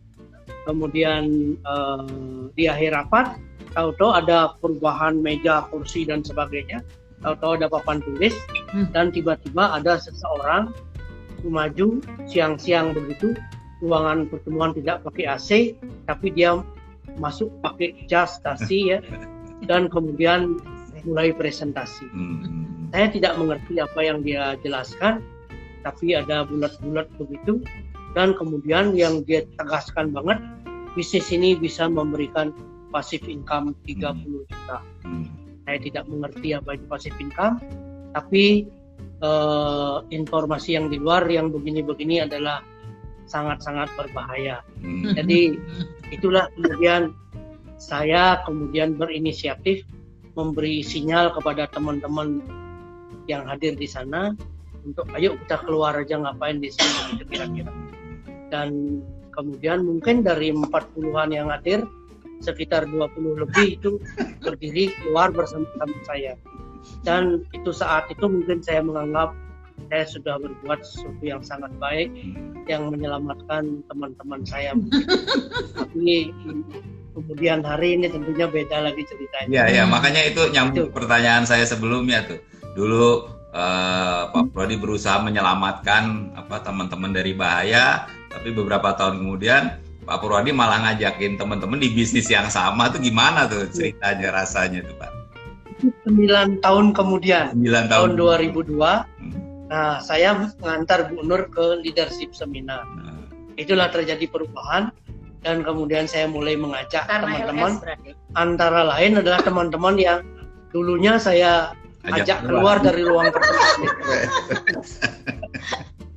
[0.68, 3.40] kemudian eh, di akhir rapat
[3.78, 6.84] tahu-tahu ada perubahan meja, kursi dan sebagainya,
[7.22, 8.36] tahu-tahu ada papan tulis
[8.68, 8.88] Hmm.
[8.92, 10.76] dan tiba-tiba ada seseorang
[11.48, 13.32] maju siang-siang begitu
[13.82, 15.50] ruangan pertemuan tidak pakai AC
[16.10, 16.62] tapi dia
[17.18, 19.00] masuk pakai jas dasi ya
[19.70, 20.58] dan kemudian
[21.06, 22.06] mulai presentasi.
[22.12, 22.90] Hmm.
[22.92, 25.24] Saya tidak mengerti apa yang dia jelaskan
[25.86, 27.64] tapi ada bulat-bulat begitu
[28.12, 30.40] dan kemudian yang dia tegaskan banget
[30.98, 32.52] bisnis ini bisa memberikan
[32.90, 34.80] passive income 30 juta.
[35.06, 35.28] Hmm.
[35.68, 37.60] Saya tidak mengerti apa itu passive income
[38.16, 38.66] tapi
[39.22, 42.64] eh, informasi yang di luar yang begini-begini adalah
[43.28, 44.64] sangat-sangat berbahaya.
[44.80, 45.14] Hmm.
[45.14, 45.60] Jadi
[46.10, 47.12] itulah kemudian
[47.78, 49.86] saya kemudian berinisiatif
[50.34, 52.42] memberi sinyal kepada teman-teman
[53.30, 54.34] yang hadir di sana
[54.88, 57.72] untuk ayo kita keluar aja ngapain di sini gitu kira-kira.
[58.48, 59.02] dan
[59.36, 61.84] kemudian mungkin dari 40-an yang hadir
[62.40, 64.00] sekitar 20 lebih itu
[64.40, 66.40] berdiri keluar bersama-sama saya
[67.04, 69.36] dan itu saat itu mungkin saya menganggap
[69.88, 72.10] saya sudah berbuat sesuatu yang sangat baik
[72.68, 74.76] yang menyelamatkan teman-teman saya
[75.74, 76.34] tapi
[77.14, 80.94] kemudian hari ini tentunya beda lagi ceritanya Iya, ya, makanya itu nyambung Itu.
[80.94, 82.38] pertanyaan saya sebelumnya tuh.
[82.76, 89.64] Dulu eh, Pak Prodi berusaha menyelamatkan apa teman-teman dari bahaya, tapi beberapa tahun kemudian
[90.04, 94.96] Pak Purwadi malah ngajakin teman-teman di bisnis yang sama tuh gimana tuh ceritanya rasanya tuh
[94.96, 95.12] Pak?
[96.06, 98.14] 9 tahun kemudian 9 tahun.
[98.18, 98.78] tahun 2002
[99.18, 99.34] Hmm.
[99.68, 103.28] Nah saya mengantar Bu Nur ke leadership seminar Nah,
[103.60, 104.94] itulah terjadi perubahan
[105.42, 107.80] dan kemudian saya mulai mengajak teman-teman
[108.36, 110.20] antara lain adalah teman-teman yang
[110.72, 111.74] dulunya saya
[112.08, 113.78] ajak keluar dari ruang pertemuan.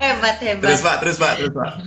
[0.01, 0.65] Hebat, hebat.
[0.65, 1.73] Terus Pak, terus Pak, terus Pak.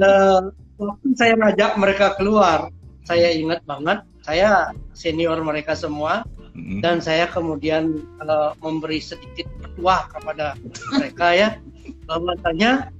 [0.00, 0.40] Eh,
[0.80, 2.72] waktu saya ngajak mereka keluar
[3.04, 6.82] saya ingat banget saya senior mereka semua Hmm.
[6.82, 10.58] dan saya kemudian eh, memberi sedikit petuah kepada
[10.98, 11.48] mereka ya
[12.10, 12.90] bahwasanya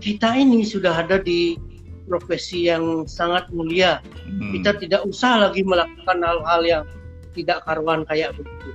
[0.00, 1.56] kita ini sudah ada di
[2.04, 4.00] profesi yang sangat mulia.
[4.24, 4.52] Hmm.
[4.56, 6.84] kita tidak usah lagi melakukan hal-hal yang
[7.36, 8.68] tidak karuan kayak begitu.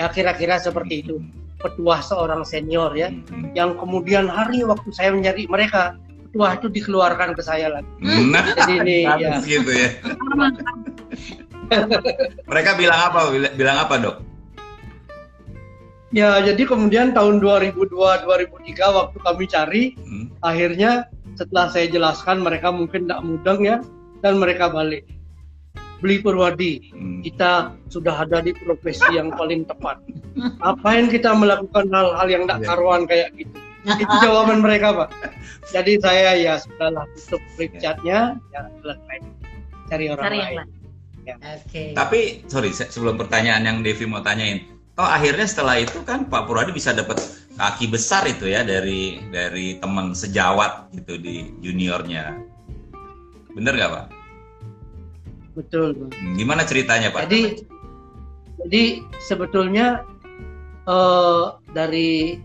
[0.00, 1.20] Ya kira-kira seperti itu.
[1.60, 3.08] Petuah seorang senior ya
[3.56, 5.96] yang kemudian hari waktu saya mencari mereka
[6.28, 7.88] petuah itu dikeluarkan ke saya lagi.
[8.04, 9.38] Nah, jadi ini ya.
[9.44, 9.88] gitu ya.
[12.50, 13.20] Mereka bilang apa?
[13.30, 14.16] Bila- Bilang apa dok?
[16.14, 20.30] Ya, jadi kemudian tahun 2002-2003 waktu kami cari, Hmm.
[20.40, 23.82] akhirnya setelah saya jelaskan mereka mungkin tidak mudeng ya,
[24.22, 25.02] dan mereka balik.
[25.98, 27.18] Beli Purwadi, Hmm.
[27.18, 29.98] kita sudah ada di profesi yang paling tepat.
[30.62, 32.68] Apain kita melakukan hal-hal yang tidak Iya.
[32.70, 33.56] karuan kayak gitu?
[33.84, 35.10] Itu jawaban mereka, Pak.
[35.68, 39.18] Jadi saya ya sudahlah tutup flip chatnya, ya selesai.
[39.90, 40.68] Cari orang Cari yang lain.
[41.24, 41.40] Lain.
[41.40, 41.82] Oke.
[41.96, 44.60] Tapi sorry se- sebelum pertanyaan yang Devi mau tanyain,
[44.92, 47.16] toh akhirnya setelah itu kan Pak Purwadi bisa dapat
[47.54, 52.36] kaki besar itu ya dari dari teman sejawat gitu di juniornya.
[53.54, 54.06] Bener nggak Pak?
[55.54, 56.08] Betul, Pak.
[56.18, 57.30] Hmm, Gimana ceritanya Pak?
[57.30, 57.62] Jadi
[58.66, 58.82] jadi
[59.22, 60.02] sebetulnya
[60.84, 62.38] eh, dari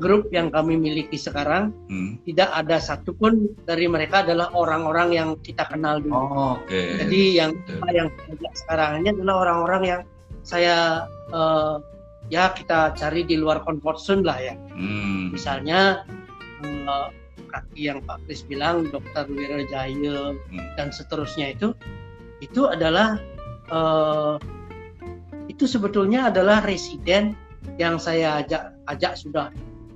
[0.00, 2.16] grup yang kami miliki sekarang Hmm.
[2.24, 6.14] tidak ada satupun dari mereka adalah orang-orang yang kita kenal dulu.
[6.16, 6.96] Oh, Oke.
[7.02, 7.90] Jadi yang Betul.
[7.92, 8.08] yang
[8.56, 10.00] sekarang ini adalah orang-orang yang
[10.42, 11.76] saya eh,
[12.30, 14.54] ya kita cari di luar comfort zone lah ya.
[14.72, 15.32] Hmm.
[15.34, 16.06] Misalnya
[16.64, 17.08] eh,
[17.52, 20.66] kaki yang Pak Kris bilang, Dokter Wirajaya Hmm.
[20.80, 21.76] dan seterusnya itu
[22.40, 23.20] itu adalah
[23.68, 24.34] eh,
[25.50, 27.36] itu sebetulnya adalah residen
[27.76, 29.52] yang saya ajak ajak sudah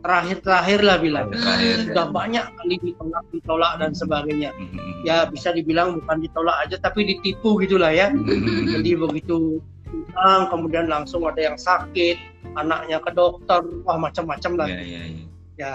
[0.06, 1.26] terakhir-terakhir lah bilang.
[1.34, 1.90] Terakhir.
[1.90, 4.50] sudah banyak kali ditolak ditolak dan sebagainya.
[4.54, 8.14] Hmm, ya bisa dibilang bukan ditolak aja tapi ditipu gitulah ya.
[8.14, 9.58] Hmm, jadi begitu
[9.90, 12.16] pulang kemudian langsung ada yang sakit
[12.54, 14.68] anaknya ke dokter wah macam-macam lah.
[14.70, 15.24] Iya, iya, iya.
[15.58, 15.72] ya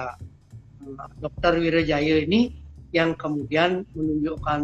[1.20, 2.56] dokter Wirajaya ini
[2.96, 4.60] yang kemudian menunjukkan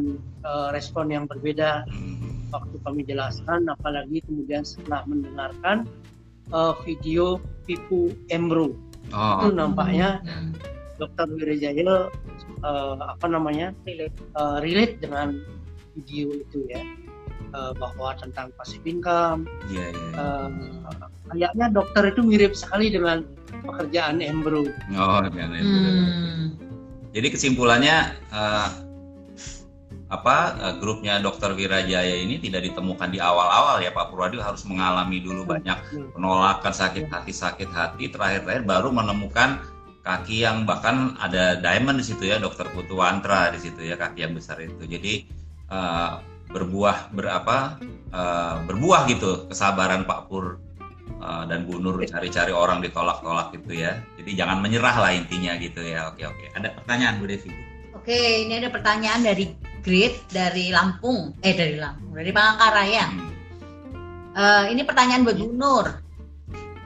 [0.48, 1.84] eh, respon yang berbeda.
[1.92, 2.24] Hmm.
[2.48, 5.84] waktu kami jelaskan apalagi kemudian setelah mendengarkan
[6.56, 10.52] eh, video Pipu Embro Oh, itu nampaknya Hmm.
[10.98, 12.10] dokter Wirajaya
[12.64, 14.18] eh, apa namanya Relate.
[14.18, 15.38] eh, relate dengan
[15.96, 16.82] video itu ya
[17.48, 20.08] Eh, bahwa tentang passive income iya, iya.
[20.12, 20.20] iya.
[20.20, 23.24] eh, kayaknya dokter itu mirip sekali dengan
[23.64, 25.24] pekerjaan Embro Oh.
[25.24, 26.52] Hmm.
[27.16, 27.98] Jadi kesimpulannya
[28.36, 28.68] eh,
[30.08, 35.20] apa eh, grupnya Dokter Wirajaya ini tidak ditemukan di awal-awal ya Pak Purwadi harus mengalami
[35.20, 36.12] dulu banyak Hmm.
[36.16, 39.60] penolakan sakit hati sakit hati terakhir-terakhir baru menemukan
[40.08, 44.24] kaki yang bahkan ada diamond di situ ya Dokter Putu Wantra di situ ya kaki
[44.24, 44.88] yang besar itu.
[44.88, 45.28] Jadi
[45.68, 46.12] eh,
[46.48, 47.76] berbuah berapa
[48.16, 50.64] eh, berbuah gitu kesabaran Pak Pur
[51.12, 54.00] eh, dan Bu Nur cari-cari orang ditolak-tolak gitu ya.
[54.16, 56.08] Jadi jangan menyerah lah intinya gitu ya.
[56.16, 56.56] Oke oke.
[56.56, 57.52] Ada pertanyaan Bu Devi?
[57.92, 59.52] Oke, ini ada pertanyaan dari
[59.88, 61.32] Grit dari Lampung.
[61.40, 63.08] Eh dari Lampung, dari Palangkaraya.
[63.08, 63.32] Hmm.
[64.36, 65.88] Eh, ini pertanyaan buat Bu Nur.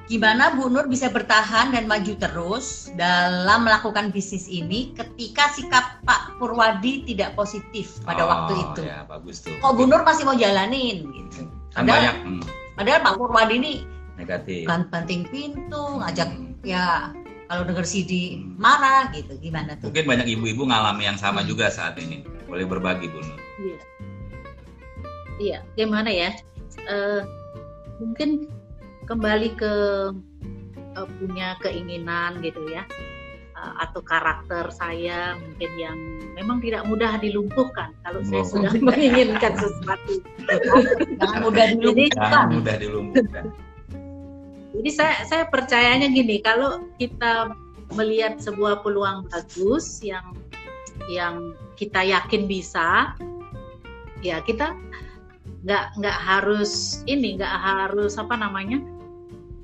[0.05, 6.35] Gimana Bu Nur bisa bertahan dan maju terus dalam melakukan bisnis ini ketika sikap Pak
[6.35, 8.81] Purwadi tidak positif pada Oh, waktu itu?
[8.85, 9.55] Ya bagus tuh.
[9.57, 11.47] Kok Bu Nur masih mau jalanin gitu?
[11.71, 12.41] Kan Padahal, banyak hmm,
[12.75, 13.73] padahal Pak Purwadi ini
[14.13, 14.67] negatif.
[14.67, 16.53] kan banting pintu, ngajak Hmm.
[16.61, 17.09] ya
[17.51, 18.55] kalau denger CD Hmm.
[18.55, 19.35] marah gitu.
[19.37, 19.91] Gimana tuh?
[19.91, 21.51] Mungkin banyak ibu-ibu ngalami yang sama Hmm.
[21.51, 22.23] juga saat ini.
[22.47, 23.39] Boleh berbagi Bu Nur.
[23.59, 23.77] Iya.
[25.37, 26.31] Iya, gimana ya?
[26.79, 27.21] Eh,
[27.99, 28.47] mungkin
[29.03, 29.73] kembali ke
[30.91, 32.87] eh, punya keinginan gitu ya.
[33.53, 35.93] uh, atau karakter saya mungkin yang
[36.33, 38.49] memang tidak mudah dilumpuhkan kalau saya Oh.
[38.57, 40.17] sudah menginginkan sesuatu.
[41.21, 42.17] Jangan mudah dilumpuhkan.
[42.17, 43.43] Jangan mudah dilumpuhkan.
[44.71, 47.51] Jadi saya saya percayanya gini, kalau kita
[47.91, 50.31] melihat sebuah peluang bagus yang
[51.12, 53.12] yang kita yakin bisa,
[54.23, 54.77] ya kita
[55.62, 58.81] nggak nggak harus ini nggak harus apa namanya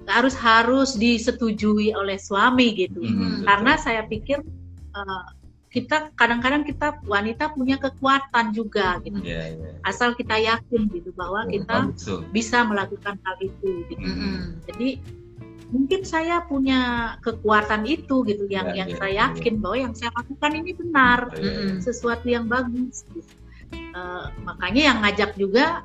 [0.06, 3.00] nggak harus harus disetujui oleh suami gitu.
[3.00, 4.44] Hmm, Karena saya pikir
[4.92, 5.24] eh,
[5.68, 9.20] kita kadang-kadang kita wanita punya kekuatan juga gitu.
[9.20, 9.70] Iya, iya.
[9.84, 12.24] Asal kita yakin gitu bahwa kita Bagus tuh.
[12.32, 14.00] bisa melakukan hal itu gitu.
[14.00, 14.16] Hmm.
[14.16, 14.40] Mm-mm.
[14.64, 14.90] Jadi
[15.68, 16.80] mungkin saya punya
[17.20, 19.24] kekuatan itu gitu yang Ya, yang ya, saya ya.
[19.36, 21.72] yakin bahwa yang saya lakukan ini benar Iya, Mm-mm.
[21.84, 23.04] sesuatu yang bagus.
[23.12, 23.28] gitu.
[23.76, 25.84] Eh, makanya yang ngajak juga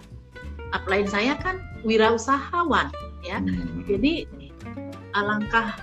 [0.70, 3.42] upline saya kan wirausahawan ya.
[3.42, 3.82] Hmm.
[3.84, 4.30] Jadi
[5.12, 5.74] alangkah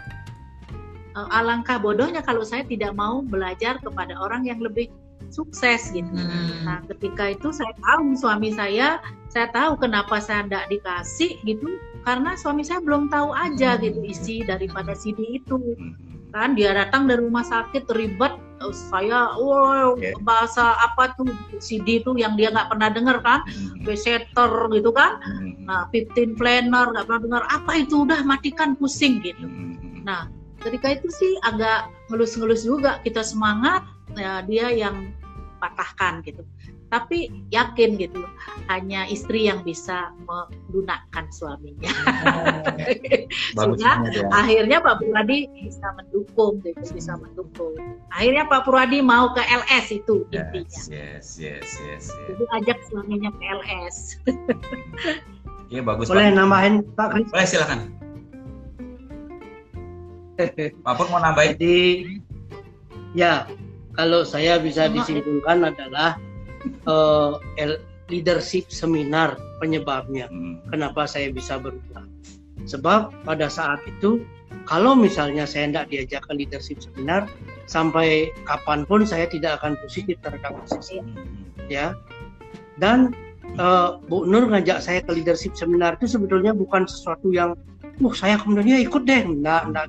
[1.16, 4.90] alangkah bodohnya kalau saya tidak mau belajar kepada orang yang lebih
[5.30, 6.10] sukses gitu.
[6.10, 6.66] Mm.
[6.66, 8.98] Nah, ketika itu saya tahu suami saya,
[9.30, 11.68] saya tahu kenapa saya tidak dikasih gitu,
[12.02, 13.82] karena suami saya belum tahu aja Hmm.
[13.86, 15.60] gitu isi daripada CD itu.
[15.60, 15.94] Hmm.
[16.34, 20.14] Kan dia datang dari rumah sakit ribet, eh, saya, wow, Oke.
[20.26, 21.30] bahasa apa tuh
[21.62, 23.86] CD itu yang dia nggak pernah dengar kan, Hmm.
[23.86, 25.68] peseter gitu kan, Hmm.
[25.68, 29.46] nah 15 planner nggak pernah dengar, apa itu udah matikan pusing gitu.
[29.46, 30.02] Hmm.
[30.06, 30.26] Nah,
[30.60, 33.84] ketika itu sih agak ngelus-ngelus juga kita semangat,
[34.16, 35.14] ya dia yang
[35.60, 36.44] patahkan gitu.
[36.90, 38.26] Tapi yakin gitu,
[38.66, 41.86] hanya istri yang bisa melunakkan suaminya.
[43.58, 44.26] Bagus Sehingga ya.
[44.34, 47.78] Akhirnya Pak Purwadi bisa mendukung gitu, bisa mendukung.
[48.10, 50.66] Akhirnya Pak Purwadi mau ke LS itu intinya.
[50.66, 52.26] Yes, yes, yes, yes, yes.
[52.26, 53.98] Jadi ajak suaminya ke LS.
[55.70, 56.10] Iya bagus.
[56.10, 56.38] Boleh Pak.
[56.42, 57.30] nambahin Pak Kris?
[57.30, 57.80] Boleh silakan.
[60.86, 61.56] Pak Pur mau nambahin?
[61.56, 61.78] Jadi
[63.18, 63.44] ya
[63.98, 66.16] kalau saya bisa disimpulkan adalah
[66.66, 70.26] eh, el- leadership seminar penyebabnya.
[70.32, 70.58] Hmm.
[70.74, 72.04] Kenapa saya bisa berubah?
[72.66, 74.24] Sebab pada saat itu
[74.66, 77.30] kalau misalnya saya tidak diajak ke leadership seminar
[77.70, 81.14] sampai kapan pun saya tidak akan positif terhadap bisnis Hmm.
[81.70, 81.94] ya.
[82.82, 83.14] Dan
[83.60, 87.54] eh, Bu Nur ngajak saya ke leadership seminar itu sebetulnya bukan sesuatu yang,
[88.00, 89.86] uh saya kemudian ya ikut deh, enggak, enggak.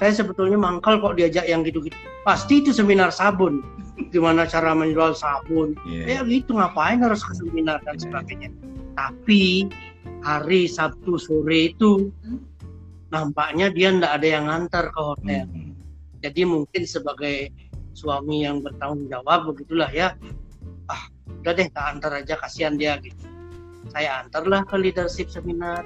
[0.00, 1.94] Saya sebetulnya mangkal kok diajak yang gitu-gitu.
[2.26, 3.62] Pasti itu seminar sabun,
[4.10, 5.76] gimana cara menjual sabun.
[5.86, 6.20] Iya.
[6.20, 8.02] Ya gitu ngapain harus ke seminar dan Iya.
[8.08, 8.50] sebagainya.
[8.96, 9.68] Tapi
[10.22, 12.10] hari Sabtu sore itu
[13.12, 15.44] nampaknya dia enggak ada yang ngantar ke hotel.
[15.50, 15.74] Hmm.
[16.22, 17.50] Jadi mungkin sebagai
[17.92, 20.16] suami yang bertanggung jawab begitulah ya.
[20.88, 21.10] Ah,
[21.42, 23.28] udah deh tak antar aja kasihan dia gitu.
[23.92, 25.84] Saya antarlah ke leadership seminar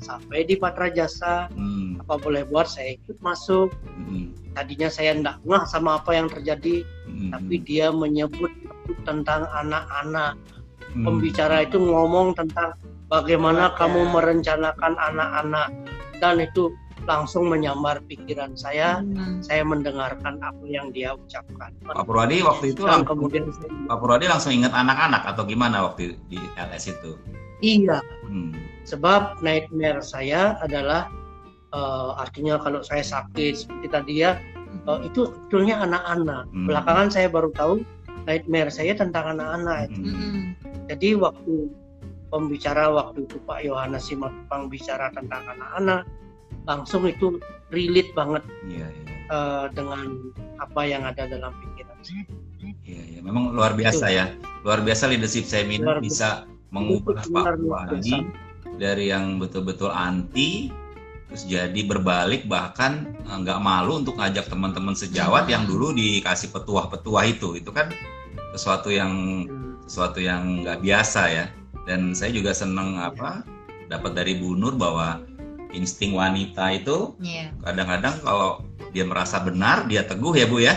[0.00, 1.46] sampai di Patra Jasa.
[1.52, 2.00] Hmm.
[2.00, 3.70] Apa boleh buat saya ikut masuk.
[3.86, 4.32] Hmm.
[4.52, 7.30] Tadinya saya enggak ngeh sama apa yang terjadi, Hmm.
[7.30, 8.50] tapi dia menyebut
[9.06, 10.34] tentang anak-anak.
[10.90, 11.04] Hmm.
[11.06, 12.74] Pembicara itu ngomong tentang
[13.06, 15.70] bagaimana kamu merencanakan anak-anak
[16.18, 16.74] dan itu
[17.08, 19.00] langsung menyambar pikiran saya.
[19.00, 19.40] Hmm.
[19.40, 21.72] Saya mendengarkan apa yang dia ucapkan.
[21.86, 23.44] Pak Purwadi waktu itu Dan langsung, kemudian
[23.86, 27.14] Pak Purwadi langsung ingat anak-anak atau gimana waktu di LS itu?
[27.60, 28.56] iya, Hmm.
[28.84, 31.08] Sebab nightmare saya adalah
[31.74, 34.40] eh, artinya kalau saya sakit seperti tadi ya
[34.88, 36.44] eh, itu sebetulnya anak-anak.
[36.50, 36.66] Hmm.
[36.66, 37.84] Belakangan saya baru tahu
[38.24, 39.90] nightmare saya tentang anak-anak.
[39.92, 40.04] Hmm.
[40.04, 40.44] Mm-mm.
[40.90, 41.70] Jadi waktu
[42.30, 46.06] pembicara waktu itu Pak Yohanes Simatupang bicara tentang anak-anak,
[46.66, 49.14] langsung itu relate banget Iya, iya.
[49.30, 50.06] eh, dengan
[50.58, 52.24] apa yang ada dalam pikiran saya.
[52.84, 53.20] Iya, iya.
[53.22, 54.34] Memang luar biasa ya.
[54.66, 58.16] Luar biasa leadership seminar Luar bisa mengubah Itu Pak Purwadi
[58.80, 60.72] dari yang betul-betul anti
[61.28, 67.24] terus jadi berbalik bahkan eh, nggak malu untuk ngajak teman-teman sejawat yang dulu dikasih petuah-petuah
[67.28, 67.92] itu itu kan
[68.56, 69.44] sesuatu yang
[69.86, 71.46] sesuatu yang nggak biasa ya
[71.86, 73.44] dan saya juga seneng apa
[73.86, 75.22] dapat dari Bu Nur bahwa
[75.70, 77.54] insting wanita itu Iya.
[77.62, 80.74] kadang-kadang kalau dia merasa benar dia teguh ya Bu ya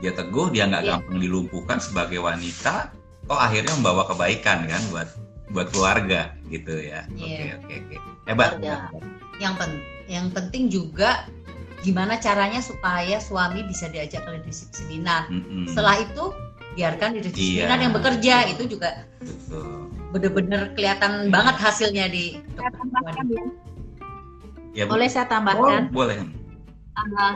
[0.00, 0.90] dia teguh dia nggak Iya.
[0.96, 2.88] gampang dilumpuhkan sebagai wanita
[3.28, 5.08] toh akhirnya membawa kebaikan kan buat
[5.52, 7.56] buat keluarga gitu ya oke Iya.
[7.58, 8.76] oke oke hebat Keluarga.
[9.38, 9.70] Yang pen
[10.06, 11.26] yang penting juga
[11.80, 15.26] gimana caranya supaya suami bisa diajak ke leadership seminar.
[15.26, 15.66] Mm-mm.
[15.66, 16.24] Setelah itu
[16.72, 17.66] biarkan leadership Iya.
[17.66, 23.44] seminar yang bekerja itu juga betul bener-bener kelihatan banget hasilnya di Saya tambahkan ya.
[24.72, 24.90] ya Bu.
[24.94, 25.82] Boleh saya Oh, tambahkan?
[25.90, 26.16] boleh
[26.92, 27.32] Uh,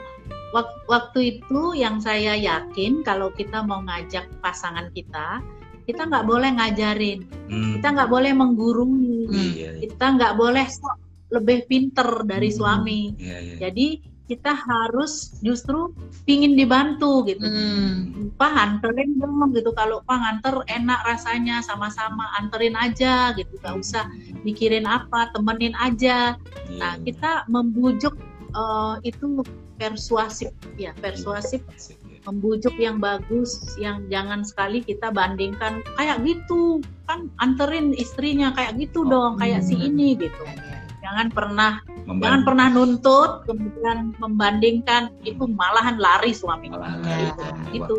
[0.53, 5.41] wak- waktu itu yang saya yakin kalau kita mau ngajak pasangan kita,
[5.87, 7.79] kita nggak boleh ngajarin, Hmm.
[7.79, 9.51] kita nggak boleh menggurui, Hmm.
[9.55, 10.97] iya iya kita nggak boleh sok
[11.31, 12.57] lebih pinter dari Hmm.
[12.59, 13.01] suami.
[13.17, 13.87] iya iya Jadi
[14.27, 15.95] kita harus justru
[16.27, 17.47] pingin dibantu gitu.
[17.47, 18.35] Hmm.
[18.35, 24.11] Pak anterin dong gitu kalau Pak nganter enak rasanya sama-sama anterin aja gitu gak usah
[24.43, 26.35] mikirin apa temenin aja
[26.67, 28.19] Iya, nah kita membujuk
[28.51, 29.47] eh, itu
[29.79, 32.06] persuasif ya persuasif Asik, ya.
[32.27, 39.03] Membujuk yang bagus yang jangan sekali kita bandingkan kayak gitu kan anterin istrinya kayak gitu
[39.03, 39.87] Oh, dong kayak si hmm.
[39.87, 40.79] ini gitu Ya, ya.
[41.03, 41.73] jangan pernah
[42.05, 42.23] Membantu.
[42.23, 47.31] jangan pernah nuntut kemudian membandingkan itu malahan lari suami Malahan Ya.
[47.33, 47.73] lari.
[47.73, 47.97] itu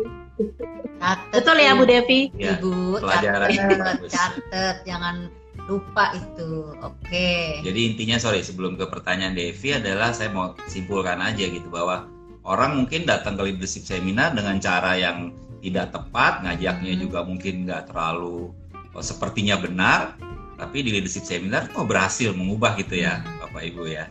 [0.98, 5.26] Catet betul ya Bu Devi Ya, Ibu, pelajaran catet, catet, jangan
[5.66, 6.72] lupa itu.
[6.80, 7.60] Oke.
[7.60, 12.06] Jadi intinya sorry sebelum ke pertanyaan Devi adalah saya mau simpulkan aja gitu bahwa
[12.48, 17.02] orang mungkin datang ke leadership seminar dengan cara yang tidak tepat, ngajaknya Hmm.
[17.04, 18.50] juga mungkin nggak terlalu
[18.96, 20.16] oh, sepertinya benar,
[20.56, 23.44] tapi di leadership seminar kok berhasil mengubah gitu ya, Hmm.
[23.44, 24.04] Bapak Ibu ya.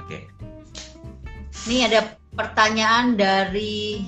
[0.00, 0.30] Oke,
[1.66, 2.00] Ini ada
[2.32, 4.06] pertanyaan dari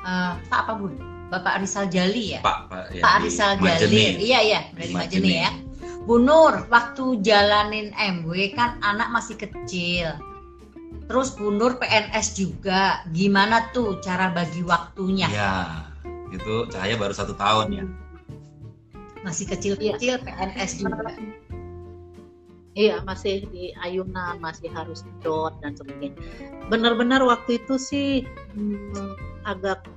[0.00, 0.94] eh, Pak apa Bun?
[1.30, 2.40] Bapak Rizal Jali ya?
[2.42, 3.16] Pak Pak, ya, Pak
[3.62, 3.78] Majene.
[3.86, 4.02] Jali.
[4.18, 5.30] Iya iya, dari Majene.
[5.46, 5.52] ya.
[6.00, 10.16] Bu Nur, waktu jalanin MW kan anak masih kecil.
[11.10, 13.02] Terus Bu Nur PNS juga.
[13.10, 15.26] Gimana tuh cara bagi waktunya?
[15.30, 15.86] Ya,
[16.30, 17.84] itu Cahaya baru satu tahun ya.
[19.26, 21.10] Masih kecil-kecil PNS juga.
[22.78, 26.14] Iya, masih di ayunan, masih harus dot dan sebagainya.
[26.70, 28.22] Benar-benar waktu itu sih
[28.54, 29.90] hmm, agak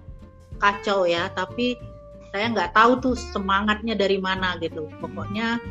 [0.57, 1.77] kacau ya, tapi
[2.33, 4.89] saya nggak tahu tuh semangatnya dari mana gitu.
[4.97, 5.61] Pokoknya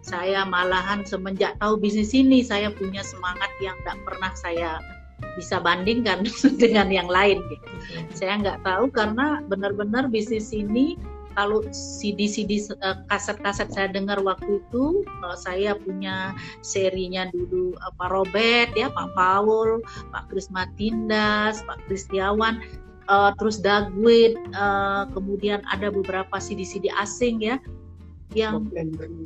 [0.00, 4.80] saya malahan semenjak tahu bisnis ini saya punya semangat yang nggak pernah saya
[5.36, 6.24] bisa bandingkan
[6.62, 7.68] dengan yang lain gitu.
[8.16, 10.96] Saya nggak tahu karena benar-benar bisnis ini
[11.38, 16.34] kalau CD-CD eh, kaset-kaset saya dengar waktu itu eh, saya punya
[16.64, 22.58] serinya dulu Pak Robert ya Pak Paul Pak Kris Matindas Pak Kristiawan
[23.06, 27.62] eh, terus Dagwit eh, kemudian ada beberapa CD-CD asing ya
[28.34, 28.66] yang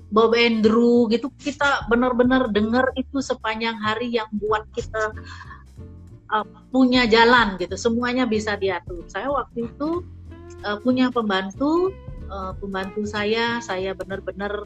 [0.09, 1.09] Bob Andrew.
[1.13, 5.13] Gitu kita benar-benar dengar itu sepanjang hari yang buat kita
[6.33, 7.77] uh, punya jalan gitu.
[7.77, 9.05] Semuanya bisa diatur.
[9.09, 10.05] Saya waktu itu
[10.65, 11.93] uh, punya pembantu
[12.33, 14.65] uh, pembantu saya saya benar-benar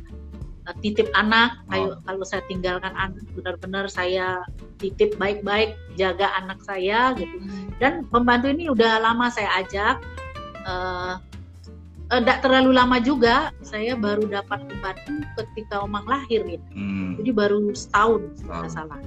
[0.67, 1.59] uh, titip anak.
[1.69, 1.75] Oh.
[1.75, 4.43] Ayo, kalau saya tinggalkan anak benar-benar saya
[4.79, 7.37] titip baik-baik jaga anak saya gitu.
[7.83, 9.99] Dan pembantu ini udah lama saya ajak
[12.11, 17.71] tidak terlalu lama juga saya baru dapat pembantu ketika omang lahir ya Hmm, jadi baru
[17.73, 18.71] setahun Setahun.
[18.71, 19.01] salah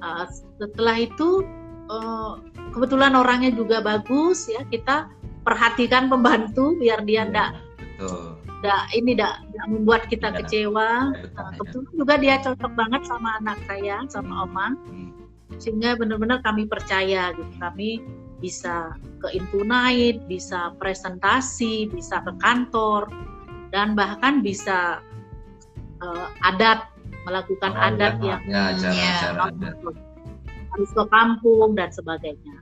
[0.00, 0.24] Uh,
[0.56, 1.44] setelah itu
[1.86, 2.40] uh,
[2.72, 5.12] kebetulan orangnya juga bagus ya kita
[5.44, 7.52] perhatikan pembantu biar dia ndak
[8.00, 8.40] betul.
[8.64, 10.40] ndak ini ndak membuat kita Ya.
[10.40, 11.52] kecewa Ya, betul, Uh, ya.
[11.52, 15.12] kebetulan juga dia cocok banget sama anak saya sama omang Hmm,
[15.60, 18.00] sehingga benar-benar kami percaya gitu kami
[18.40, 19.28] bisa ke
[19.62, 23.06] Night, bisa presentasi, bisa ke kantor
[23.70, 24.98] dan bahkan bisa
[26.00, 26.88] eh, adat
[27.28, 29.74] melakukan Oh, adat ya, yang ya, acara, ya, acara adat.
[30.72, 32.56] harus ke kampung dan sebagainya.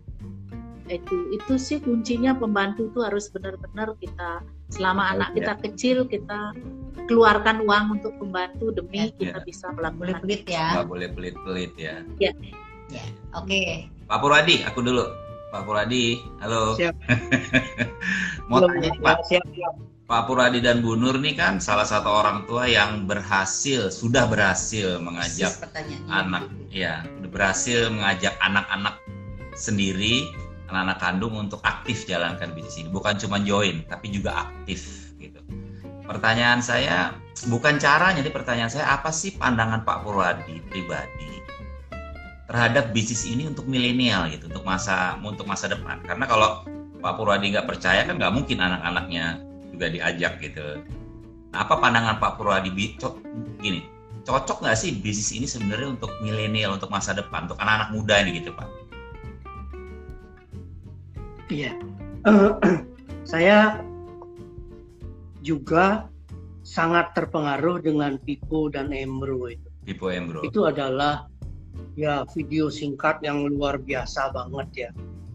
[0.89, 4.41] Itu itu sih kuncinya pembantu itu harus benar-benar kita
[4.73, 5.35] selama Baik, anak ya.
[5.37, 6.41] kita kecil kita
[7.09, 9.47] keluarkan uang untuk pembantu demi Ya, kita ya.
[9.47, 10.67] bisa Boleh melakukan pelit ya.
[10.77, 11.95] nggak boleh pelit-pelit ya.
[13.37, 13.61] Oke.
[14.09, 15.05] Pak Purwadi, aku dulu.
[15.49, 16.77] Pak Purwadi, halo.
[16.77, 16.95] Siap.
[18.53, 19.75] Mau tanya ya, Pak, siap, siap.
[20.09, 25.01] Pak Purwadi dan Bu Nur nih kan salah satu orang tua yang berhasil, sudah berhasil
[25.01, 25.53] mengajak
[26.09, 29.01] anak, ya, berhasil mengajak anak-anak
[29.57, 30.29] sendiri,
[30.69, 32.89] anak-anak kandung untuk aktif jalankan bisnis ini.
[32.93, 35.41] Bukan cuma join, tapi juga aktif gitu.
[36.05, 37.17] Pertanyaan saya
[37.49, 41.38] bukan caranya, jadi pertanyaan saya apa sih pandangan Pak Purwadi pribadi
[42.49, 46.01] terhadap bisnis ini untuk milenial gitu, untuk masa untuk masa depan.
[46.01, 46.65] Karena kalau
[46.99, 49.45] Pak Purwadi nggak percaya kan nggak mungkin anak-anaknya
[49.77, 50.81] juga diajak gitu.
[51.53, 53.21] Nah, apa pandangan Pak Purwadi Bi- co-
[53.61, 53.85] gini?
[54.25, 58.41] Cocok nggak sih bisnis ini sebenarnya untuk milenial, untuk masa depan, untuk anak-anak muda ini
[58.41, 58.69] gitu Pak?
[61.53, 61.73] Iya.
[62.25, 62.53] Eh,
[63.33, 63.85] saya
[65.45, 66.09] juga
[66.65, 69.69] sangat terpengaruh dengan Pipo dan Emro itu.
[69.89, 70.45] Pipo Embro.
[70.45, 71.25] Itu adalah
[71.99, 74.91] ya video singkat yang luar biasa banget ya.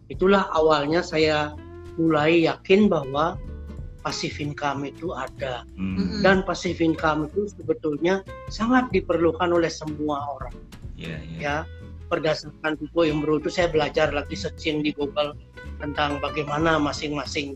[0.08, 1.52] Itulah awalnya saya
[2.00, 3.36] mulai yakin bahwa
[4.04, 6.22] passive income itu ada Hmm, Mm-mm.
[6.22, 10.54] dan passive income itu sebetulnya sangat diperlukan oleh semua orang
[11.00, 11.40] iya, iya.
[11.40, 11.56] ya
[12.12, 15.34] berdasarkan Pipo Emro itu saya belajar lagi searching di Google
[15.80, 17.56] tentang bagaimana masing-masing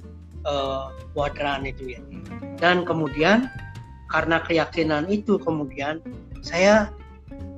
[1.12, 3.52] kuadran itu ya Hmm, dan kemudian
[4.08, 6.00] karena keyakinan itu kemudian
[6.40, 6.88] saya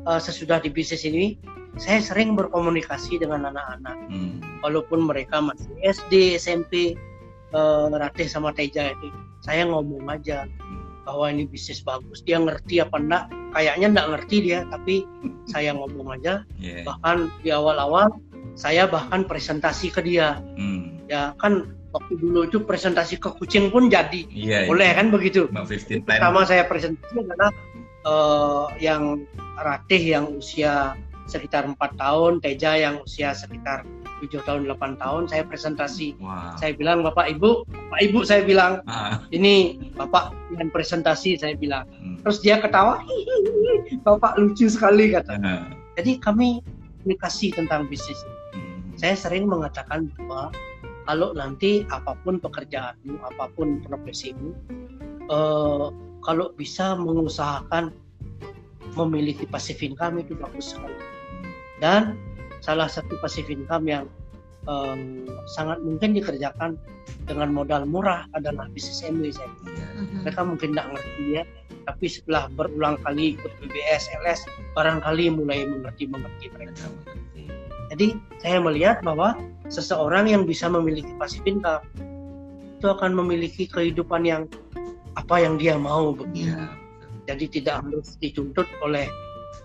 [0.02, 1.36] eh, sesudah di bisnis ini
[1.76, 4.42] saya sering berkomunikasi dengan anak-anak Hmm.
[4.60, 6.96] walaupun mereka masih SD SMP
[7.50, 9.08] eh, Ratih sama Teja itu
[9.40, 10.46] saya ngomong aja
[11.02, 14.96] bahwa ini bisnis bagus dia ngerti apa enggak kayaknya enggak ngerti dia tapi
[15.52, 16.86] saya ngomong aja Iya.
[16.86, 18.14] bahkan di awal-awal
[18.54, 21.02] saya bahkan presentasi ke dia Hmm.
[21.08, 24.70] ya kan waktu dulu itu presentasi ke kucing pun jadi Iya.
[24.70, 26.20] boleh kan begitu Mbak 15 plan.
[26.22, 27.50] pertama saya presentasi adalah
[28.06, 29.24] eh, yang
[29.60, 30.96] Ratih yang usia
[31.28, 33.84] sekitar empat tahun Teja yang usia sekitar
[34.20, 36.52] tujuh tahun 8 tahun saya presentasi Wah.
[36.60, 39.24] saya bilang bapak ibu bapak ibu saya bilang Ah.
[39.32, 42.20] ini bapak dengan presentasi saya bilang Hmm.
[42.24, 45.72] terus dia ketawa "Hihihi, bapak lucu sekali kata Ah.
[45.96, 46.60] jadi kami
[47.04, 48.20] komunikasi tentang bisnis
[48.52, 48.92] Hmm.
[49.00, 50.52] saya sering mengatakan bahwa
[51.08, 54.52] kalau nanti apa pun pekerjaanmu apa pun profesimu
[55.32, 55.88] eh,
[56.26, 57.96] kalau bisa mengusahakan
[58.98, 60.98] memiliki passive income itu bagus sekali.
[61.80, 62.20] Dan
[62.60, 64.06] salah satu passive income yang
[64.68, 65.24] em,
[65.56, 66.76] sangat mungkin dikerjakan
[67.26, 69.50] dengan modal murah adalah bisnis MW saya
[70.22, 71.44] mereka mungkin tidak ngerti ya
[71.90, 74.46] tapi setelah berulang kali ikut BBS LS
[74.78, 76.86] barangkali mulai mengerti mengerti mereka.
[77.90, 79.34] Jadi saya melihat bahwa
[79.74, 81.82] seseorang yang bisa memiliki passive income
[82.78, 84.46] itu akan memiliki kehidupan yang
[85.20, 86.56] apa yang dia mau begitu.
[86.56, 86.72] Iya.
[87.28, 89.06] Jadi tidak harus dituntut oleh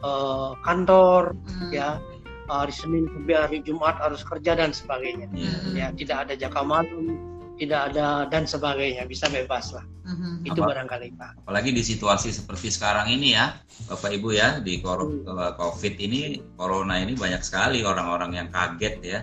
[0.05, 1.70] eh, kantor Mhm.
[1.72, 1.96] ya
[2.44, 5.32] hari Senin sampai hari Jumat harus kerja dan sebagainya.
[5.32, 5.72] Mhm.
[5.72, 7.16] Ya tidak ada jaka malam,
[7.57, 9.80] tidak ada dan sebagainya bisa bebas lah.
[10.05, 10.44] Mhm.
[10.44, 10.76] Itu Apa?
[10.76, 11.48] barangkali Pak.
[11.48, 13.57] Apalagi di situasi seperti sekarang ini ya,
[13.88, 15.24] Bapak Ibu ya, di kor- Hmm.
[15.24, 16.20] eh, COVID ini,
[16.52, 19.20] Corona ini banyak sekali orang-orang yang kaget ya,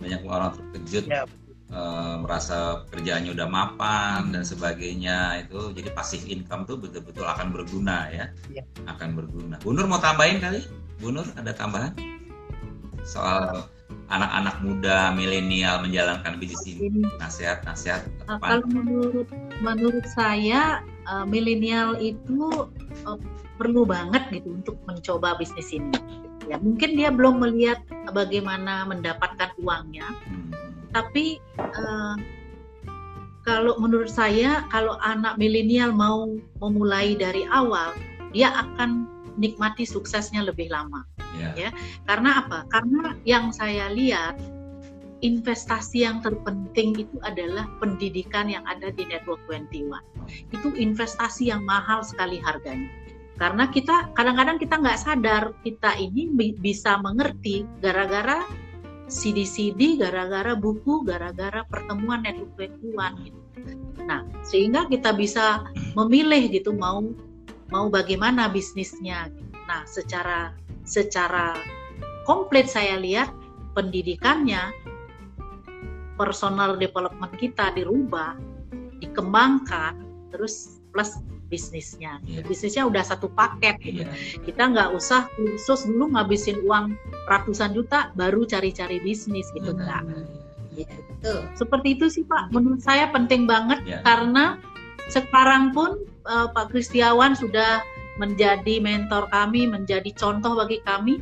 [0.00, 1.28] banyak orang terkejut, Ya.
[1.72, 8.08] Eh, merasa kerjaannya udah mapan dan sebagainya itu, jadi pasif income tuh betul-betul akan berguna
[8.12, 8.62] ya, Ya.
[8.88, 9.56] akan berguna.
[9.64, 10.64] Bu Nur mau tambahin kali?
[11.00, 11.92] Bu Nur ada tambahan
[13.04, 13.68] soal
[14.08, 18.60] anak-anak muda milenial menjalankan bisnis ini, nasihat-nasihat uh, apa?
[18.60, 19.28] kalau menurut
[19.60, 22.68] menurut saya uh, milenial itu
[23.08, 23.18] uh,
[23.56, 25.92] perlu banget gitu untuk mencoba bisnis ini.
[26.44, 27.80] Ya mungkin dia belum melihat
[28.12, 30.52] bagaimana mendapatkan uangnya, Hmm.
[30.94, 32.16] Tapi uh,
[33.44, 36.32] kalau menurut saya kalau anak milenial mau
[36.62, 37.92] memulai dari awal,
[38.32, 39.04] dia akan
[39.36, 41.04] nikmati suksesnya lebih lama.
[41.58, 41.74] Ya.
[42.06, 42.62] Karena apa?
[42.70, 44.38] Karena yang saya lihat
[45.20, 49.98] investasi yang terpenting itu adalah pendidikan yang ada di Network 21.
[50.54, 52.88] Itu investasi yang mahal sekali harganya.
[53.34, 58.46] Karena kita kadang-kadang kita nggak sadar kita ini bi- bisa mengerti gara-gara
[59.14, 63.40] CD-CD, gara-gara buku, gara-gara pertemuan Network 21 gitu.
[64.02, 65.62] Nah, sehingga kita bisa
[65.94, 67.06] memilih gitu mau
[67.70, 69.30] mau bagaimana bisnisnya.
[69.70, 70.52] Nah, secara
[70.82, 71.54] secara
[72.26, 73.30] komplit saya lihat
[73.78, 74.74] pendidikannya
[76.18, 78.34] personal development kita dirubah
[78.98, 79.98] dikembangkan
[80.30, 81.18] terus plus
[81.54, 82.42] bisnisnya Iya.
[82.42, 84.02] bisnisnya udah satu paket gitu.
[84.02, 84.10] Iya.
[84.42, 86.98] kita nggak usah khusus dulu ngabisin uang
[87.30, 90.02] ratusan juta baru cari-cari bisnis gitu enggak
[90.74, 91.38] Iya, betul.
[91.54, 94.02] seperti itu sih Pak menurut saya penting banget Ya.
[94.02, 94.58] karena
[95.06, 97.84] sekarang pun eh, Pak Kristiawan sudah
[98.16, 101.18] menjadi mentor kami, menjadi contoh bagi kami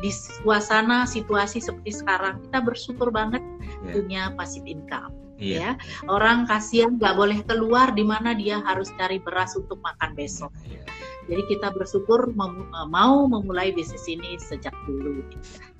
[0.00, 2.40] di suasana situasi seperti sekarang.
[2.48, 3.44] Kita bersyukur banget
[3.84, 3.92] Ya.
[3.94, 5.12] punya passive income.
[5.40, 5.56] Iya.
[5.56, 5.70] Ya,
[6.04, 10.52] orang kasihan nggak boleh keluar di mana dia harus cari beras untuk makan besok.
[10.68, 10.84] Iya.
[11.30, 15.24] Jadi kita bersyukur mem- mau memulai bisnis ini sejak dulu.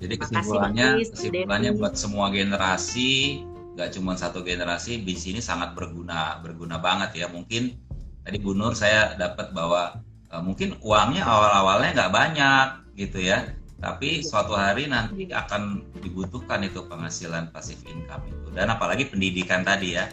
[0.01, 3.43] Jadi kesimpulannya, Bu kesimpulannya buat semua generasi,
[3.77, 7.27] nggak cuma satu generasi, di sini sangat berguna, berguna banget ya.
[7.27, 7.77] Mungkin
[8.25, 10.01] tadi Bu Nur saya dapat bahwa
[10.31, 13.51] eh, mungkin uangnya awal-awalnya nggak banyak gitu ya,
[13.81, 18.47] tapi suatu hari nanti akan dibutuhkan itu penghasilan pasif income itu.
[18.53, 20.05] Dan apalagi pendidikan tadi ya,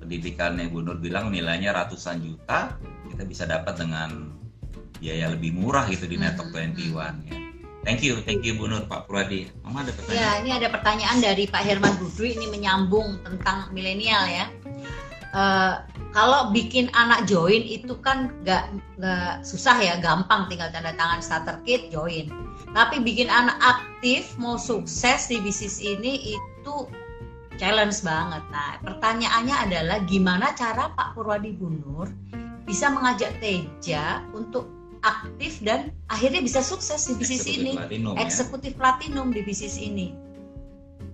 [0.00, 2.80] pendidikan yang Bu Nur bilang nilainya ratusan juta,
[3.12, 4.32] kita bisa dapat dengan
[4.96, 6.72] biaya lebih murah gitu di Network Hmm.
[6.72, 7.36] 21 ya.
[7.80, 9.48] Thank you, thank you Bu Nur, Pak Purwadi.
[9.64, 10.20] Mama ada pertanyaan?
[10.20, 14.52] Ya, ini ada pertanyaan dari Pak Herman Budwi ini menyambung tentang milenial ya.
[15.30, 15.74] Eh,
[16.10, 21.86] kalau bikin anak join itu kan nggak susah ya, gampang tinggal tanda tangan starter kit
[21.94, 22.26] join.
[22.74, 26.74] Tapi bikin anak aktif mau sukses di bisnis ini itu
[27.62, 28.42] challenge banget.
[28.50, 32.10] Nah, pertanyaannya adalah gimana cara Pak Purwadi Bunur
[32.66, 34.66] bisa mengajak Teja untuk
[35.06, 38.18] aktif dan akhirnya bisa sukses di bisnis Eksekutif ini Platinum, ya.
[38.20, 40.10] eksekutif platinum di bisnis ini.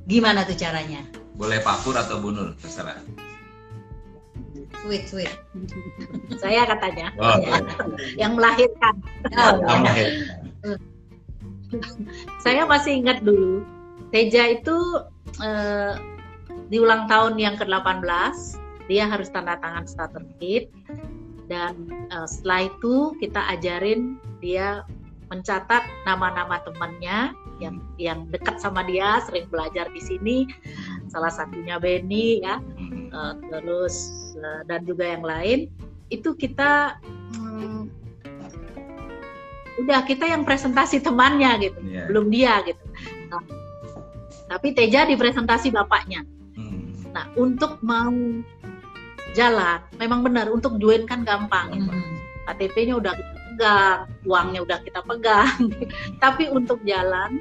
[0.09, 1.05] Gimana tuh caranya?
[1.37, 3.26] Boleh Pak Pur atau Bu Nur, terserah.
[4.85, 5.33] Sweet, sweet.
[6.43, 7.37] Saya katanya Oh,
[8.21, 8.95] yang melahirkan.
[9.33, 9.95] Oh, ya.
[9.95, 10.77] ya.
[12.45, 13.63] Saya masih ingat dulu
[14.15, 14.77] Teja itu
[15.43, 15.95] eh,
[16.71, 18.07] di ulang tahun yang ke-18
[18.87, 20.71] dia harus tanda tangan starter kit
[21.51, 24.87] dan eh, setelah itu kita ajarin dia
[25.27, 30.37] mencatat nama-nama temannya yang yang dekat sama dia sering belajar di sini
[31.11, 32.63] salah satunya Benny ya
[33.17, 33.33] Hmm.
[33.41, 33.97] eh, terus
[34.37, 35.59] eh, dan juga yang lain
[36.09, 37.01] itu kita
[37.33, 37.89] hmm,
[39.77, 42.05] udah kita yang presentasi temannya gitu Iya.
[42.07, 42.85] belum dia gitu
[43.27, 43.43] Nah,
[44.47, 46.23] tapi Teja dipresentasi bapaknya
[46.55, 46.93] Hmm.
[47.11, 48.13] nah untuk mau
[49.33, 51.89] jalan memang benar untuk join kan gampang gitu.
[51.89, 52.15] Mhm.
[52.47, 55.61] KTP-nya udah kita pegang uangnya udah kita pegang
[56.23, 57.41] tapi untuk jalan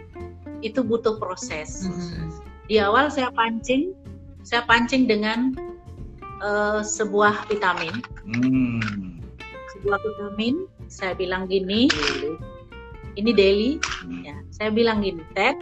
[0.60, 2.28] itu butuh proses Mhm.
[2.66, 3.94] di awal saya pancing
[4.46, 5.52] saya pancing dengan
[6.40, 8.00] eh, sebuah vitamin.
[8.30, 9.20] Hmm.
[9.76, 11.90] sebuah vitamin saya bilang gini.
[13.18, 13.82] Ini daily.
[13.82, 14.22] Hmm.
[14.22, 15.58] ya saya bilang gini Ted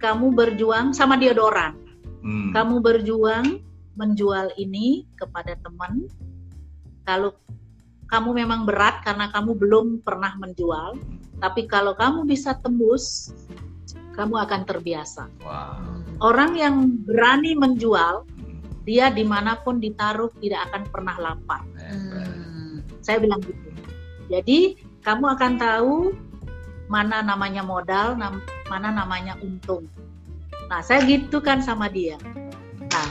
[0.00, 1.76] kamu berjuang sama deodoran.
[2.18, 2.50] Hmm.
[2.50, 3.62] kamu berjuang
[3.94, 6.08] menjual ini kepada teman.
[7.06, 7.36] Kalau
[8.08, 10.96] kamu memang berat karena kamu belum pernah menjual
[11.38, 13.30] tapi kalau kamu bisa tembus
[14.12, 16.02] kamu akan terbiasa Wow.
[16.20, 16.74] orang yang
[17.04, 18.58] berani menjual Hmm.
[18.82, 21.62] dia di mana pun ditaruh tidak akan pernah lapar.
[21.76, 22.82] Mhm.
[23.00, 23.68] saya bilang gitu
[24.28, 24.58] jadi
[25.00, 26.12] kamu akan tahu
[26.88, 29.84] mana namanya modal nam- mana namanya untung
[30.66, 32.16] nah saya gitu kan sama dia
[32.88, 33.08] nah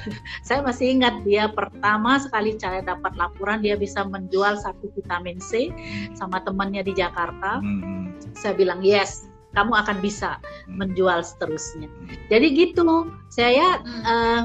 [0.46, 5.70] saya masih ingat dia pertama sekali saya dapat laporan dia bisa menjual satu vitamin C
[6.14, 8.14] sama temannya di Jakarta Hmm.
[8.34, 11.90] saya bilang yes kamu akan bisa menjual seterusnya
[12.30, 14.02] jadi gitu saya Hmm.
[14.06, 14.42] eh,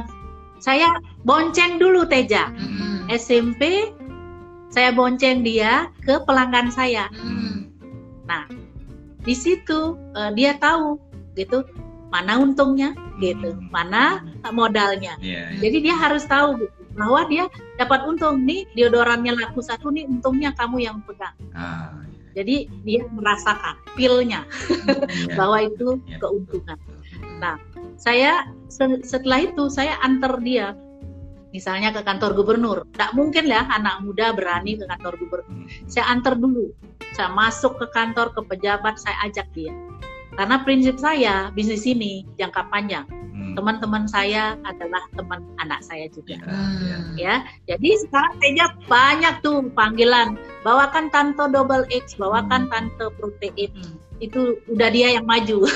[0.60, 0.90] saya
[1.22, 3.12] bonceng dulu Teja Mhm.
[3.12, 3.94] SMP
[4.74, 7.08] saya bonceng dia ke pelanggan saya.
[7.16, 7.72] Mhm.
[9.26, 11.02] Di situ eh, dia tahu
[11.34, 11.66] gitu
[12.14, 13.68] mana untungnya gitu, Hmm.
[13.74, 14.22] mana
[14.54, 15.18] modalnya.
[15.20, 15.56] Iya.
[15.56, 15.60] iya.
[15.66, 20.54] Jadi dia harus tahu gitu bahwa dia dapat untung nih deodorannya laku satu nih untungnya
[20.54, 21.34] kamu yang pegang.
[21.52, 21.92] Ah,
[22.36, 25.34] Jadi dia merasakan pilnya iya.
[25.40, 26.78] bahwa itu Iya, keuntungan.
[27.40, 27.56] Nah,
[27.96, 30.76] Saya se- setelah itu saya antar dia
[31.56, 32.84] misalnya ke kantor gubernur.
[32.92, 35.48] Tidak mungkin lah anak muda berani ke kantor gubernur.
[35.48, 35.68] Hmm.
[35.88, 36.76] saya antar dulu
[37.16, 39.72] saya masuk ke kantor ke pejabat saya ajak dia
[40.36, 43.08] karena prinsip saya bisnis ini jangka panjang.
[43.36, 43.52] Hmm.
[43.52, 46.40] teman-teman saya adalah teman anak saya juga.
[46.40, 46.98] Iya, iya.
[47.00, 47.16] Hmm.
[47.20, 47.36] ya
[47.68, 50.40] jadi sekarang Teja banyak tuh panggilan.
[50.64, 54.00] Bawakan tante double X bawakan tante protein Hmm.
[54.24, 55.64] itu udah dia yang maju.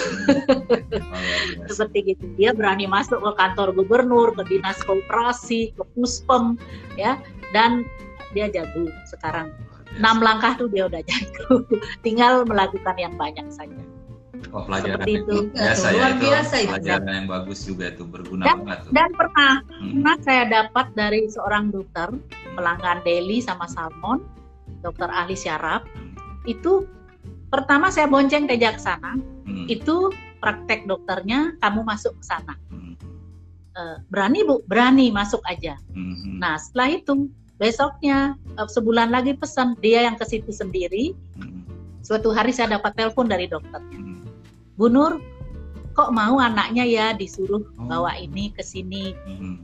[1.00, 1.68] Oh, luar biasa.
[1.76, 2.26] seperti gitu.
[2.40, 6.56] Dia berani masuk ke kantor gubernur ke dinas koperasi ke puspem
[6.96, 7.20] ya.
[7.52, 7.84] Dan
[8.32, 9.52] dia jago sekarang.
[10.00, 11.68] Enam langkah tuh dia udah jago.
[12.08, 13.76] Tinggal melakukan yang banyak saja
[14.50, 15.38] Oh, pelajaran seperti yang itu.
[15.52, 16.22] biasa Luar ya itu.
[16.24, 16.70] biasa itu.
[16.72, 18.92] Pelajaran yang bagus juga itu berguna Dan- banget tuh.
[18.96, 19.92] dan pernah Hmm.
[19.94, 22.08] pernah saya dapat dari seorang dokter
[22.52, 24.20] pelanggan Deli sama Salmon
[24.80, 25.84] dokter ahli syaraf
[26.44, 26.88] itu
[27.48, 29.66] pertama saya bonceng ke sana Hmm.
[29.68, 32.96] itu praktek dokternya kamu masuk ke sana Hmm.
[33.72, 36.38] Eh, berani bu berani masuk aja Hmm.
[36.38, 41.64] nah setelah itu besoknya eh, sebulan lagi pesan dia yang ke situ sendiri Hmm.
[42.00, 44.19] suatu hari saya dapat telepon dari dokter Hmm.
[44.80, 45.20] Bu Nur
[45.92, 47.84] kok mau anaknya ya disuruh Oh.
[47.84, 49.60] bawa ini ke sini Hmm.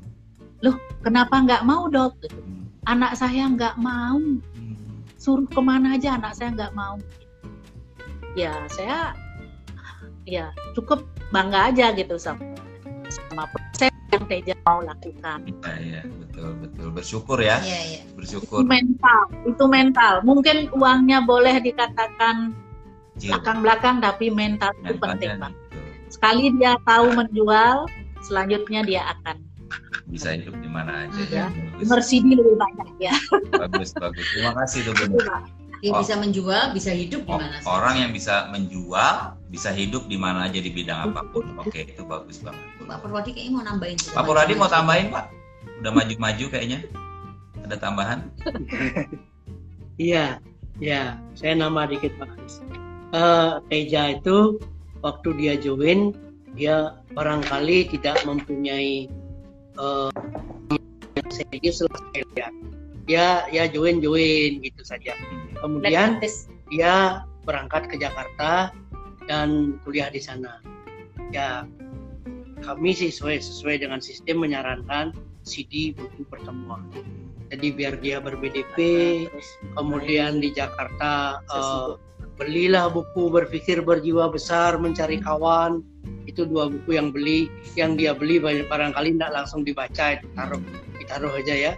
[1.00, 2.68] kenapa nggak mau dok Hmm.
[2.84, 5.00] anak saya nggak mau Hmm.
[5.16, 7.00] suruh ke mana aja anak saya nggak mau
[8.36, 9.16] ya saya
[10.28, 12.44] ya cukup bangga aja gitu sama
[13.08, 16.88] sama proses yang Teja mau lakukan Iya, iya, betul, betul.
[16.92, 18.02] Bersyukur ya, Iya, iya.
[18.04, 18.68] itu bersyukur.
[18.68, 22.52] mental itu mental mungkin uangnya boleh dikatakan.
[23.18, 25.80] Belakang-belakang tapi mental itu Mentalnya penting gitu.
[26.10, 27.78] sekali dia tahu menjual
[28.22, 29.38] selanjutnya dia akan
[30.06, 31.28] Bisa hidup di mana aja Ya.
[31.28, 31.46] ya.
[31.50, 33.14] Bagus, Mercedes lebih banyak ya
[33.52, 34.26] bagus, bagus.
[34.30, 35.18] Terima kasih tuh Bu.
[35.18, 35.42] Pak.
[35.84, 36.00] Dia Oh.
[36.02, 37.68] bisa menjual, bisa hidup di Oh, mana sih?
[37.68, 39.16] orang yang bisa menjual
[39.48, 41.46] bisa hidup di mana aja di bidang apa pun.
[41.58, 42.64] Oke, itu bagus banget.
[42.82, 43.98] Pak Purwadi kayaknya mau nambahin.
[43.98, 44.14] juga.
[44.14, 45.26] Pak Puradi mau tambahin Pak?
[45.82, 46.80] Udah maju-maju kayaknya.
[47.62, 48.20] Ada tambahan?
[49.98, 50.44] Iya,
[50.78, 52.28] ya, saya nama dikit Pak
[53.70, 54.60] Teja itu
[55.06, 56.16] waktu dia join,
[56.58, 59.12] dia barangkali tidak mempunyai
[61.16, 62.54] yang serius saya lihat.
[63.06, 65.14] Ya, ya join join gitu saja.
[65.62, 66.18] Kemudian
[66.74, 68.74] dia berangkat ke Jakarta
[69.30, 70.58] dan kuliah di sana.
[71.30, 71.70] Ya,
[72.66, 75.14] kami sesuai sesuai dengan sistem menyarankan
[75.46, 76.90] CD buku pertemuan.
[77.54, 78.78] Jadi biar dia ber-BDP,
[79.78, 81.90] kemudian di Jakarta eh,
[82.36, 85.82] belilah buku berpikir berjiwa besar mencari kawan.
[86.28, 87.48] Itu dua buku yang beli.
[87.80, 90.62] Yang dia beli banyak barangkali tidak langsung dibaca itu taruh
[91.00, 91.74] ditaruh aja ya.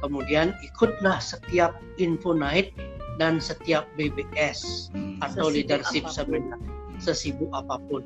[0.00, 2.72] Kemudian ikutlah setiap info night
[3.18, 5.18] dan setiap BBS Hmm.
[5.20, 6.58] atau leadership seminar.
[7.02, 8.02] Sesibuk apa pun.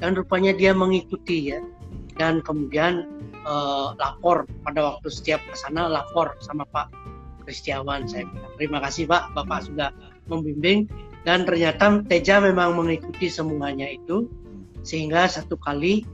[0.00, 1.60] Dan rupanya dia mengikuti ya.
[2.18, 3.06] Dan kemudian
[3.44, 4.48] eh, lapor.
[4.64, 6.88] Pada waktu setiap ke sana lapor sama Pak
[7.44, 8.52] Kristiawan saya bilang.
[8.56, 9.36] Terima kasih Pak.
[9.36, 9.92] Bapak sudah
[10.32, 10.88] membimbing
[11.24, 14.28] dan ternyata Teja memang mengikuti semuanya itu
[14.84, 16.04] sehingga satu kali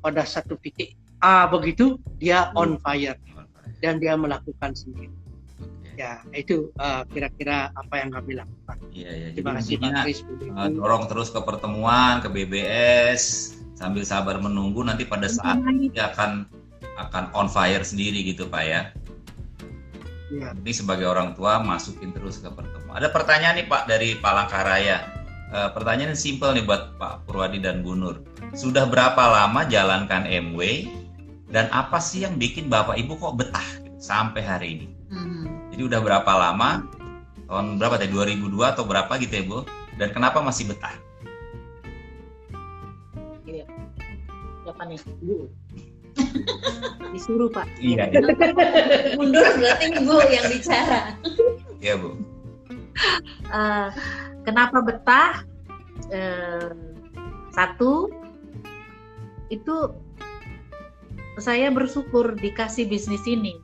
[0.00, 3.18] pada satu titik A begitu dia on fire
[3.84, 5.12] dan dia melakukan sendiri
[5.60, 5.98] Oke.
[5.98, 8.60] ya itu eh, kira-kira apa yang kami lakukan
[8.90, 9.26] Iya, iya.
[9.30, 14.82] Jadi terima kasih Pak Kris eh, dorong terus ke pertemuan, ke BBS, sambil sabar menunggu
[14.82, 15.62] nanti pada saat
[15.94, 16.44] dia akan
[17.08, 18.80] akan on fire sendiri gitu Pak ya.
[20.30, 20.54] Ya.
[20.54, 22.79] Ini sebagai orang tua masukin terus ke pertemuan.
[22.94, 24.98] Ada pertanyaan nih Pak dari Palangkaraya.
[25.50, 28.22] Eh, pertanyaan simpel nih buat Pak Purwadi dan Bu Nur.
[28.54, 30.86] Sudah berapa lama jalankan MW
[31.50, 34.86] dan apa sih yang bikin Bapak Ibu kok betah gitu, sampai hari ini?
[35.10, 35.74] Hmm.
[35.74, 36.86] Jadi udah berapa lama?
[37.50, 38.14] Tahun berapa tadi?
[38.14, 39.58] 2002 atau berapa gitu ya Bu?
[39.98, 40.94] Dan kenapa masih betah?
[44.62, 44.98] Siapa nih?
[47.10, 47.66] Disuruh Pak.
[47.82, 48.06] Iya,
[49.18, 51.18] Mundur berarti ibu yang bicara.
[51.82, 52.14] iya Bu.
[53.50, 53.88] Eh,
[54.46, 55.42] kenapa betah?
[56.14, 56.70] Eh,
[57.50, 58.06] satu
[59.50, 59.90] itu
[61.42, 63.58] saya bersyukur dikasih bisnis ini.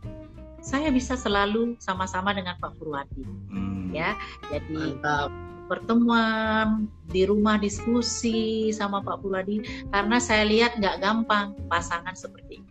[0.58, 3.22] Saya bisa selalu sama-sama dengan Pak Purwadi,
[3.54, 3.94] Hmm.
[3.94, 4.18] ya.
[4.50, 5.30] Jadi mantap
[5.70, 9.62] pertemuan di rumah diskusi sama Pak Purwadi
[9.94, 12.70] karena saya lihat nggak gampang pasangan seperti ini.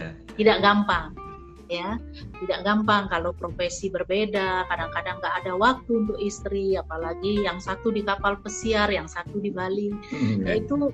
[0.00, 0.16] Iya.
[0.40, 1.12] Tidak gampang,
[1.68, 1.96] ya.
[2.40, 4.68] Tidak gampang kalau profesi berbeda.
[4.68, 9.50] Kadang-kadang nggak ada waktu untuk istri, apalagi yang satu di kapal pesiar, yang satu di
[9.52, 9.90] Bali.
[10.44, 10.92] Ya, itu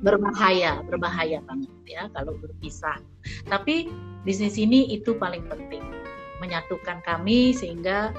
[0.00, 2.98] berbahaya, berbahaya banget ya kalau berpisah.
[3.46, 3.90] Tapi
[4.22, 5.82] bisnis ini itu paling penting
[6.42, 8.12] menyatukan kami sehingga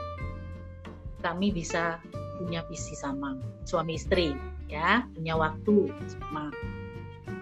[1.22, 2.02] kami bisa
[2.38, 4.34] punya visi sama suami istri
[4.68, 6.52] ya punya waktu sama.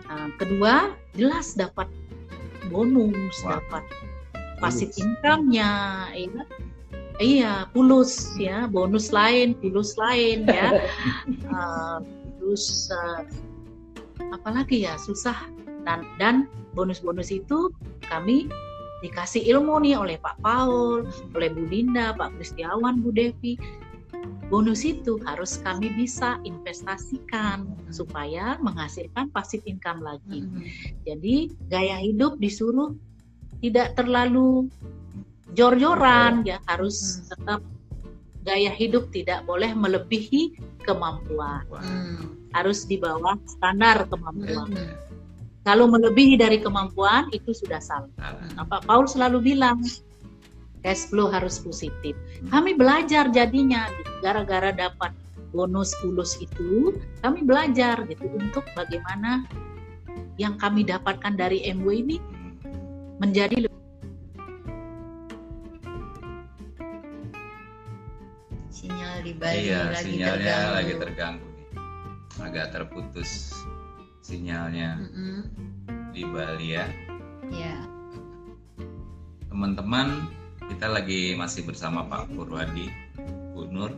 [0.05, 1.89] Nah, kedua jelas dapat
[2.69, 3.61] bonus, Wah.
[3.61, 3.83] dapat
[4.59, 5.71] pasif income-nya,
[6.15, 6.43] iya.
[7.15, 10.75] Iya, pulus ya, bonus lain, pulus lain ya.
[11.55, 11.97] Eh,
[12.35, 13.23] terus eh,
[14.35, 15.47] apalagi ya susah
[15.87, 17.71] dan dan bonus-bonus itu
[18.03, 18.51] kami
[18.99, 23.55] dikasih ilmu nih oleh Pak Paul, oleh Bu Dinda, Pak Kristiawan, Bu Devi.
[24.45, 30.45] Bonus itu harus kami bisa investasikan supaya menghasilkan pasif income lagi.
[30.45, 30.61] Hmm.
[31.01, 32.93] Jadi gaya hidup disuruh
[33.65, 34.69] tidak terlalu
[35.57, 37.25] jor-joran ya harus Hmm.
[37.33, 37.59] tetap
[38.45, 40.53] gaya hidup tidak boleh melebihi
[40.85, 41.81] kemampuan Wah.
[41.81, 42.37] Hmm.
[42.53, 44.69] harus di bawah standar kemampuan.
[44.69, 44.93] Hmm.
[45.65, 48.13] Kalau melebihi dari kemampuan itu sudah salah.
[48.53, 49.81] Nah, Pak Paul selalu bilang
[50.85, 52.13] cash flow harus positif.
[52.53, 53.89] Kami belajar jadinya
[54.21, 55.09] gara-gara dapat
[55.49, 56.93] bonus pulus itu,
[57.25, 59.41] kami belajar gitu untuk bagaimana
[60.37, 62.17] yang kami dapatkan dari MW ini
[63.17, 63.73] menjadi lebih
[68.69, 70.75] Sinyal di Bali Iya, lagi sinyalnya terganggu.
[70.75, 71.67] lagi terganggu nih.
[72.37, 73.31] Agak terputus
[74.19, 75.39] sinyalnya Mm-mm.
[76.11, 76.85] di Bali ya.
[77.47, 77.75] Ya.
[79.47, 80.27] Teman-teman,
[80.67, 82.91] kita lagi masih bersama Pak Purwadi,
[83.55, 83.95] Bu Nur.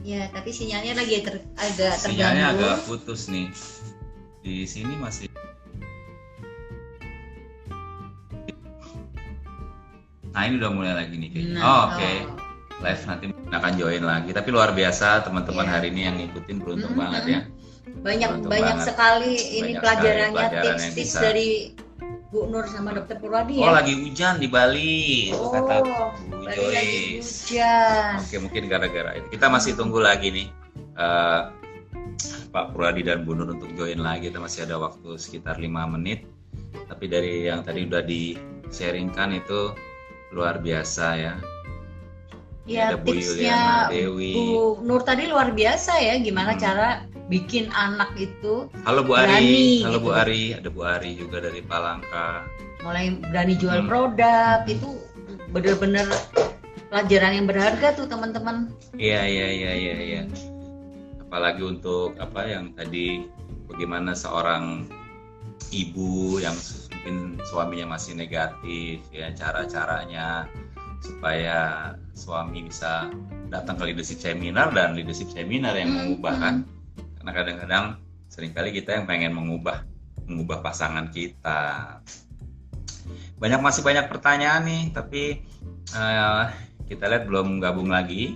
[0.00, 2.64] Ya, tapi sinyalnya lagi ter- agak Sinyalnya terganggu.
[2.64, 3.52] agak putus nih.
[4.40, 5.25] Di sini masih
[10.36, 11.56] Nah ini udah mulai lagi nih kayaknya.
[11.56, 12.10] Nah, oh, Oke,
[12.78, 14.30] live nanti akan join lagi.
[14.30, 15.72] Tapi luar biasa teman-teman Iya.
[15.72, 17.02] hari ini yang ngikutin beruntung Mm-mm.
[17.02, 17.40] banget ya.
[17.96, 18.86] Banyak Beruntung banyak banget.
[18.86, 21.48] sekali ini Banyak pelajarannya tips-tips dari
[22.28, 23.80] Bu Nur sama Dokter Purwadi Oh ya.
[23.80, 27.32] lagi hujan di Bali, Oh, kata Bu Bali lagi Joyce.
[27.48, 28.12] hujan.
[28.20, 29.26] Oke mungkin gara-gara itu.
[29.32, 30.46] Kita masih tunggu lagi nih
[30.94, 31.40] eh,
[32.52, 34.28] Pak Purwadi dan Bu Nur untuk join lagi.
[34.28, 36.28] Kita masih ada waktu sekitar lima menit.
[36.86, 38.36] Tapi dari yang tadi udah di
[38.68, 39.72] sharingkan itu
[40.36, 41.34] luar biasa ya.
[42.66, 44.32] Ya, ada Bu tipsnya Yuliana Dewi.
[44.34, 46.60] Bu Nur tadi luar biasa ya gimana Hmm.
[46.60, 46.88] cara
[47.26, 50.18] bikin anak itu Halo Bu Ari, berani halo Bu gitu.
[50.18, 52.44] Ari, ada Bu Ari juga dari Palangka.
[52.84, 53.88] mulai berani jual Hmm.
[53.90, 55.00] produk itu
[55.50, 56.06] bener-bener
[56.86, 58.70] pelajaran yang berharga tuh teman-teman.
[58.94, 60.22] Iya iya iya iya iya.
[61.18, 63.26] Apalagi untuk apa yang tadi
[63.66, 64.86] bagaimana seorang
[65.70, 66.54] ibu yang
[67.06, 70.50] mungkin suaminya masih negatif ya cara-caranya
[70.98, 73.06] supaya suami bisa
[73.46, 76.54] datang ke leadership seminar dan leadership seminar yang Hmm, mengubah kan.
[77.14, 77.84] Karena kadang-kadang
[78.26, 79.86] sering kali kita yang pengen mengubah
[80.26, 82.02] mengubah pasangan kita.
[83.38, 85.46] Banyak masih banyak pertanyaan nih tapi
[85.94, 86.44] eh,
[86.90, 88.34] kita lihat belum gabung lagi.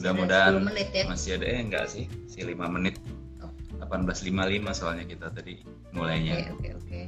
[0.00, 1.04] Mudah-mudahan- 10 menit ya.
[1.04, 2.08] masih ada eh enggak sih?
[2.24, 2.96] Si 5 menit.
[3.44, 3.52] Oh.
[3.84, 5.60] 18.55 soalnya kita tadi
[5.92, 6.48] mulainya.
[6.56, 7.00] Oke, oke, oke.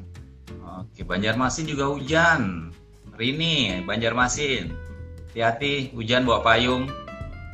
[0.80, 2.72] Oke, Banjarmasin juga hujan.
[3.14, 4.72] Rini, Banjarmasin.
[5.30, 6.90] Hati-hati, hujan bawa payung.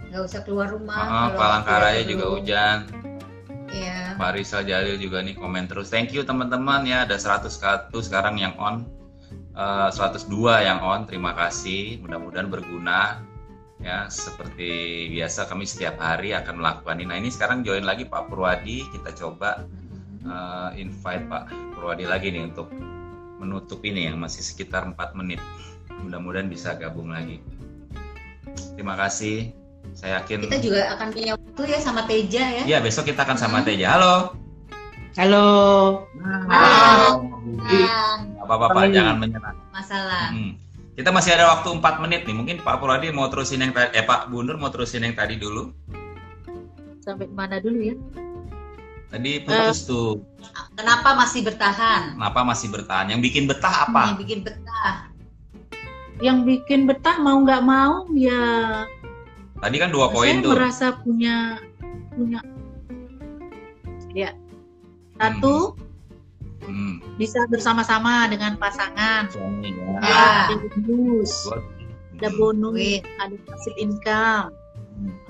[0.09, 0.97] Nggak usah keluar rumah.
[0.97, 2.37] Ah, kalau Palangkaraya juga perlu.
[2.41, 2.79] hujan.
[3.67, 4.15] Iya.
[4.17, 5.91] Pak Rizal Jalil juga nih komen terus.
[5.93, 8.87] Thank you teman-teman ya, ada 101 sekarang yang on.
[9.57, 12.01] Eh, 102 yang on, terima kasih.
[12.01, 13.21] Mudah-mudahan berguna.
[13.77, 17.09] Ya, seperti biasa kami setiap hari akan melakukan ini.
[17.13, 19.69] Nah, ini sekarang join lagi Pak Purwadi, kita coba
[20.27, 22.69] eh, invite Pak Purwadi lagi nih untuk
[23.37, 25.39] menutup ini yang masih sekitar 4 menit.
[26.03, 27.41] Mudah-mudahan bisa gabung lagi.
[28.75, 29.53] Terima kasih.
[29.95, 32.63] Saya yakin Kita juga akan punya waktu ya sama Teja ya.
[32.67, 33.95] Iya, besok kita akan sama Teja.
[33.95, 34.35] Halo.
[35.17, 35.47] Halo.
[36.51, 37.09] Halo.
[37.65, 37.89] Di-
[38.43, 39.55] Apa-apa Pak, Kami- jangan menyerah.
[39.71, 40.29] masalah.
[40.31, 40.53] Hmm.
[40.93, 42.35] Kita masih ada waktu 4 menit nih.
[42.35, 45.37] Mungkin Pak Purwadi mau terusin yang tadi, eh Pak Bu Nur mau terusin yang tadi
[45.37, 45.69] dulu.
[47.01, 47.95] Sampai mana dulu ya?
[49.07, 50.21] Tadi putus tuh.
[50.75, 52.19] Kenapa masih bertahan?
[52.19, 53.07] Kenapa masih bertahan?
[53.09, 54.03] Yang bikin betah apa?
[54.13, 54.95] Yang bikin betah.
[56.19, 58.43] Yang bikin betah mau nggak mau ya
[59.57, 60.53] Tadi kan dua poin saya tuh.
[60.57, 61.61] merasa punya
[62.13, 62.41] punya
[64.13, 64.33] ya
[65.17, 65.77] satu
[66.67, 66.99] Hmm.
[67.15, 69.29] bisa bersama-sama dengan pasangan
[69.63, 69.87] ya.
[70.03, 70.51] Ya.
[70.51, 71.47] ada bonus
[72.17, 72.37] ada Hmm.
[72.37, 72.81] bonus
[73.21, 74.51] ada hasil income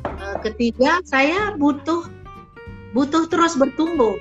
[0.06, 2.06] Eh, ketiga saya butuh
[2.96, 4.16] butuh terus bertumbuh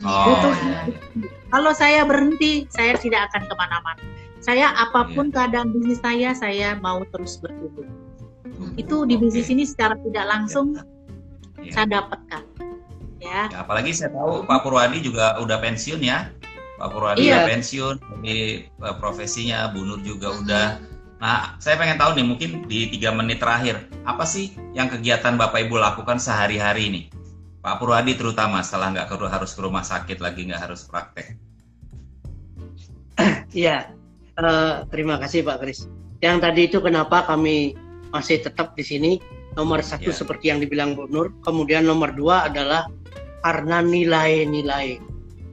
[0.00, 1.28] Oh, butuh iya, iya.
[1.50, 4.00] kalau saya berhenti saya tidak akan ke mana-mana
[4.40, 5.34] saya apa pun Iya.
[5.36, 7.84] keadaan bisnis saya saya mau terus bertumbuh
[8.80, 10.78] itu di bisnis ini secara tidak langsung
[11.60, 11.72] Iya.
[11.74, 12.42] saya dapatkan
[13.20, 16.32] ya Ya, apalagi saya tahu Pak Purwadi juga udah pensiun ya.
[16.80, 17.44] Pak Purwadi Iya.
[17.44, 20.66] udah pensiun dari eh, profesinya, Bu Nur juga udah.
[21.20, 25.68] Nah, saya pengen tahu nih mungkin di tiga menit terakhir, apa sih yang kegiatan Bapak
[25.68, 27.04] Ibu lakukan sehari-hari nih?
[27.60, 31.36] Pak Purwadi terutama setelah nggak ke- harus ke rumah sakit lagi nggak harus praktek.
[33.52, 33.92] Iya,
[34.40, 35.84] eh, terima kasih Pak Kris.
[36.24, 37.76] Yang tadi itu kenapa kami
[38.08, 39.12] masih tetap di sini.
[39.58, 40.16] Nomor satu Ya.
[40.16, 41.34] seperti yang dibilang Bu Nur.
[41.44, 42.86] Kemudian nomor dua adalah
[43.42, 45.02] karena nilai-nilai.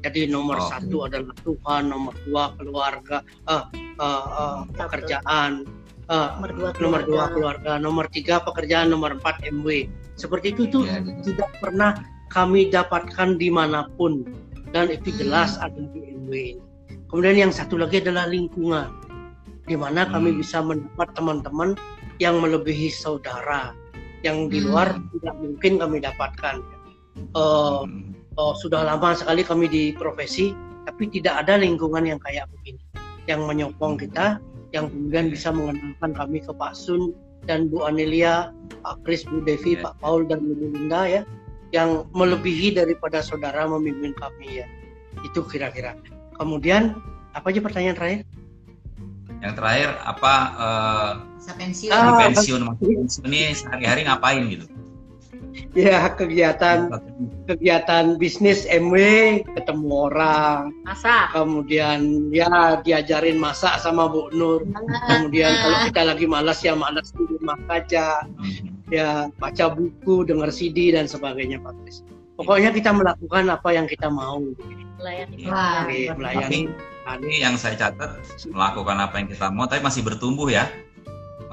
[0.06, 0.70] Jadi nomor Oh.
[0.70, 3.64] satu adalah Tuhan, nomor dua keluarga, eh,
[4.00, 5.66] eh, eh, pekerjaan,
[6.08, 7.34] eh, nomor dua nomor dua keluarga.
[7.36, 9.92] keluarga, nomor tiga pekerjaan, nomor empat MW.
[10.16, 11.04] Seperti itu tuh Ya.
[11.24, 11.94] tidak pernah
[12.28, 14.24] kami dapatkan di mana pun
[14.72, 15.20] dan itu Hmm.
[15.20, 16.64] jelas ada di MW ini.
[17.08, 18.92] Kemudian yang satu lagi adalah lingkungan,
[19.64, 20.40] di mana kami Hmm.
[20.44, 21.76] bisa mendapat teman-teman
[22.20, 23.72] yang melebihi saudara,
[24.28, 24.68] yang di Hmm.
[24.72, 26.56] luar tidak mungkin kami dapatkan.
[27.18, 28.12] Eh, Hmm.
[28.36, 30.52] oh, sudah lama sekali kami di profesi,
[30.84, 32.82] tapi tidak ada lingkungan yang kayak begini,
[33.26, 34.38] yang menyokong kita,
[34.76, 37.16] yang kemudian bisa mengenalkan kami ke Pak Sun
[37.48, 38.52] dan Bu Anelia,
[38.84, 39.88] Pak Kris, Bu Devi, Ya.
[39.88, 41.22] Pak Paul dan Bu Linda ya,
[41.72, 44.68] yang melebihi daripada saudara memimpin kami ya.
[45.24, 45.96] Itu kira-kira.
[46.36, 46.94] Kemudian
[47.32, 48.20] apa aja pertanyaan terakhir?
[49.38, 51.92] Yang terakhir apa eh, Masa pensiun.
[51.94, 52.62] di Ah, pensiun
[53.30, 54.66] ini sehari-hari ngapain gitu?
[55.74, 56.90] Ya kegiatan
[57.50, 58.98] kegiatan bisnis MW,
[59.58, 64.66] ketemu orang, masak kemudian ya diajarin masak sama Bu Nur.
[65.10, 68.74] Kemudian kalau kita lagi malas ya malas di rumah Hmm.
[68.94, 72.02] ya baca buku, dengar CD dan sebagainya Pak Kris.
[72.38, 74.42] Pokoknya kita melakukan apa yang kita mau.
[74.98, 76.18] melayani pelanggan.
[76.18, 76.60] melayani.
[77.06, 78.18] Tapi yang saya catat
[78.50, 80.66] melakukan apa yang kita mau, tapi masih bertumbuh ya,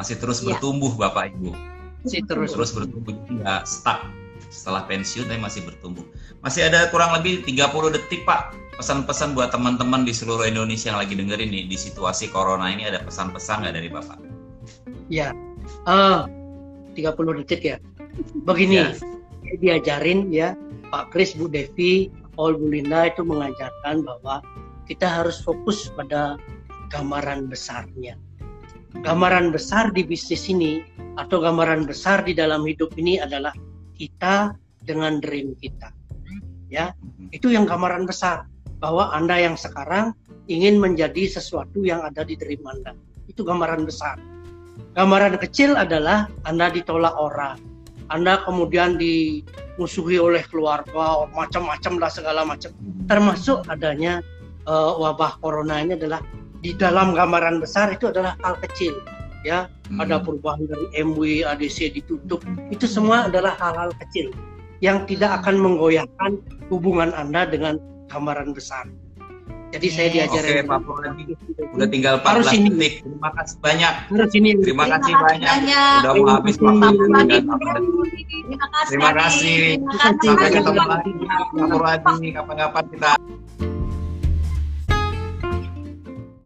[0.01, 0.57] masih terus Iya.
[0.57, 1.53] bertumbuh Bapak Ibu,
[2.05, 2.52] Masih terus.
[2.52, 4.05] terus bertumbuh nggak stuck
[4.52, 6.05] setelah pensiun tapi masih bertumbuh.
[6.44, 11.16] Masih ada kurang lebih 30 detik Pak pesan-pesan buat teman-teman di seluruh Indonesia yang lagi
[11.16, 14.18] dengerin nih di situasi corona ini ada pesan-pesan nggak dari Bapak?
[15.09, 15.32] Ya.
[15.88, 16.28] Ah,
[16.94, 17.76] 30 detik ya.
[18.46, 18.94] Begini, Ya.
[19.59, 20.55] diajarin ya
[20.94, 24.42] Pak Kris, Bu Devi, Paul Bu Linda itu mengajarkan bahwa
[24.86, 26.36] kita harus fokus pada
[26.92, 28.14] gambaran besarnya.
[29.03, 30.84] Gambaran besar di bisnis ini
[31.18, 33.51] atau gambaran besar di dalam hidup ini adalah
[33.99, 34.55] kita
[34.86, 35.90] dengan dream kita.
[36.70, 36.95] Ya,
[37.34, 38.47] itu yang gambaran besar
[38.78, 40.14] bahwa Anda yang sekarang
[40.47, 42.95] ingin menjadi sesuatu yang ada di dream Anda.
[43.26, 44.20] Itu gambaran besar.
[44.95, 47.59] Gambaran kecil adalah Anda ditolak orang.
[48.12, 52.70] Anda kemudian dimusuhi oleh keluarga, macam-macam lah segala macam.
[53.09, 54.20] Termasuk adanya
[54.68, 56.20] eh, wabah corona ini adalah
[56.64, 58.96] di dalam gambaran besar itu adalah hal kecil.
[59.44, 60.00] ya Hmm.
[60.00, 62.40] ada perubahan dari MW, ADC ditutup,
[62.72, 64.32] itu semua adalah hal-hal kecil
[64.80, 66.40] yang tidak akan menggoyahkan
[66.72, 67.76] hubungan Anda dengan
[68.08, 68.88] gambaran besar.
[69.68, 71.22] Jadi saya Oke, diajarin Oke, Pak Purwadi.
[71.76, 72.68] Udah tinggal Harus 14 ini.
[72.72, 72.92] detik.
[73.04, 73.94] Terima kasih banyak.
[74.08, 75.50] harus ini Terima kasih Terima kasih banyak.
[75.52, 75.98] banyak.
[76.00, 77.28] Udah mau habis Terima waktu kasih.
[77.28, 77.82] Terima kasih.
[78.88, 79.58] Terima kasih.
[79.76, 80.56] Terima Sampai kasih.
[80.56, 83.10] ketemu lagi Pak Purwadi kapan-kapan kita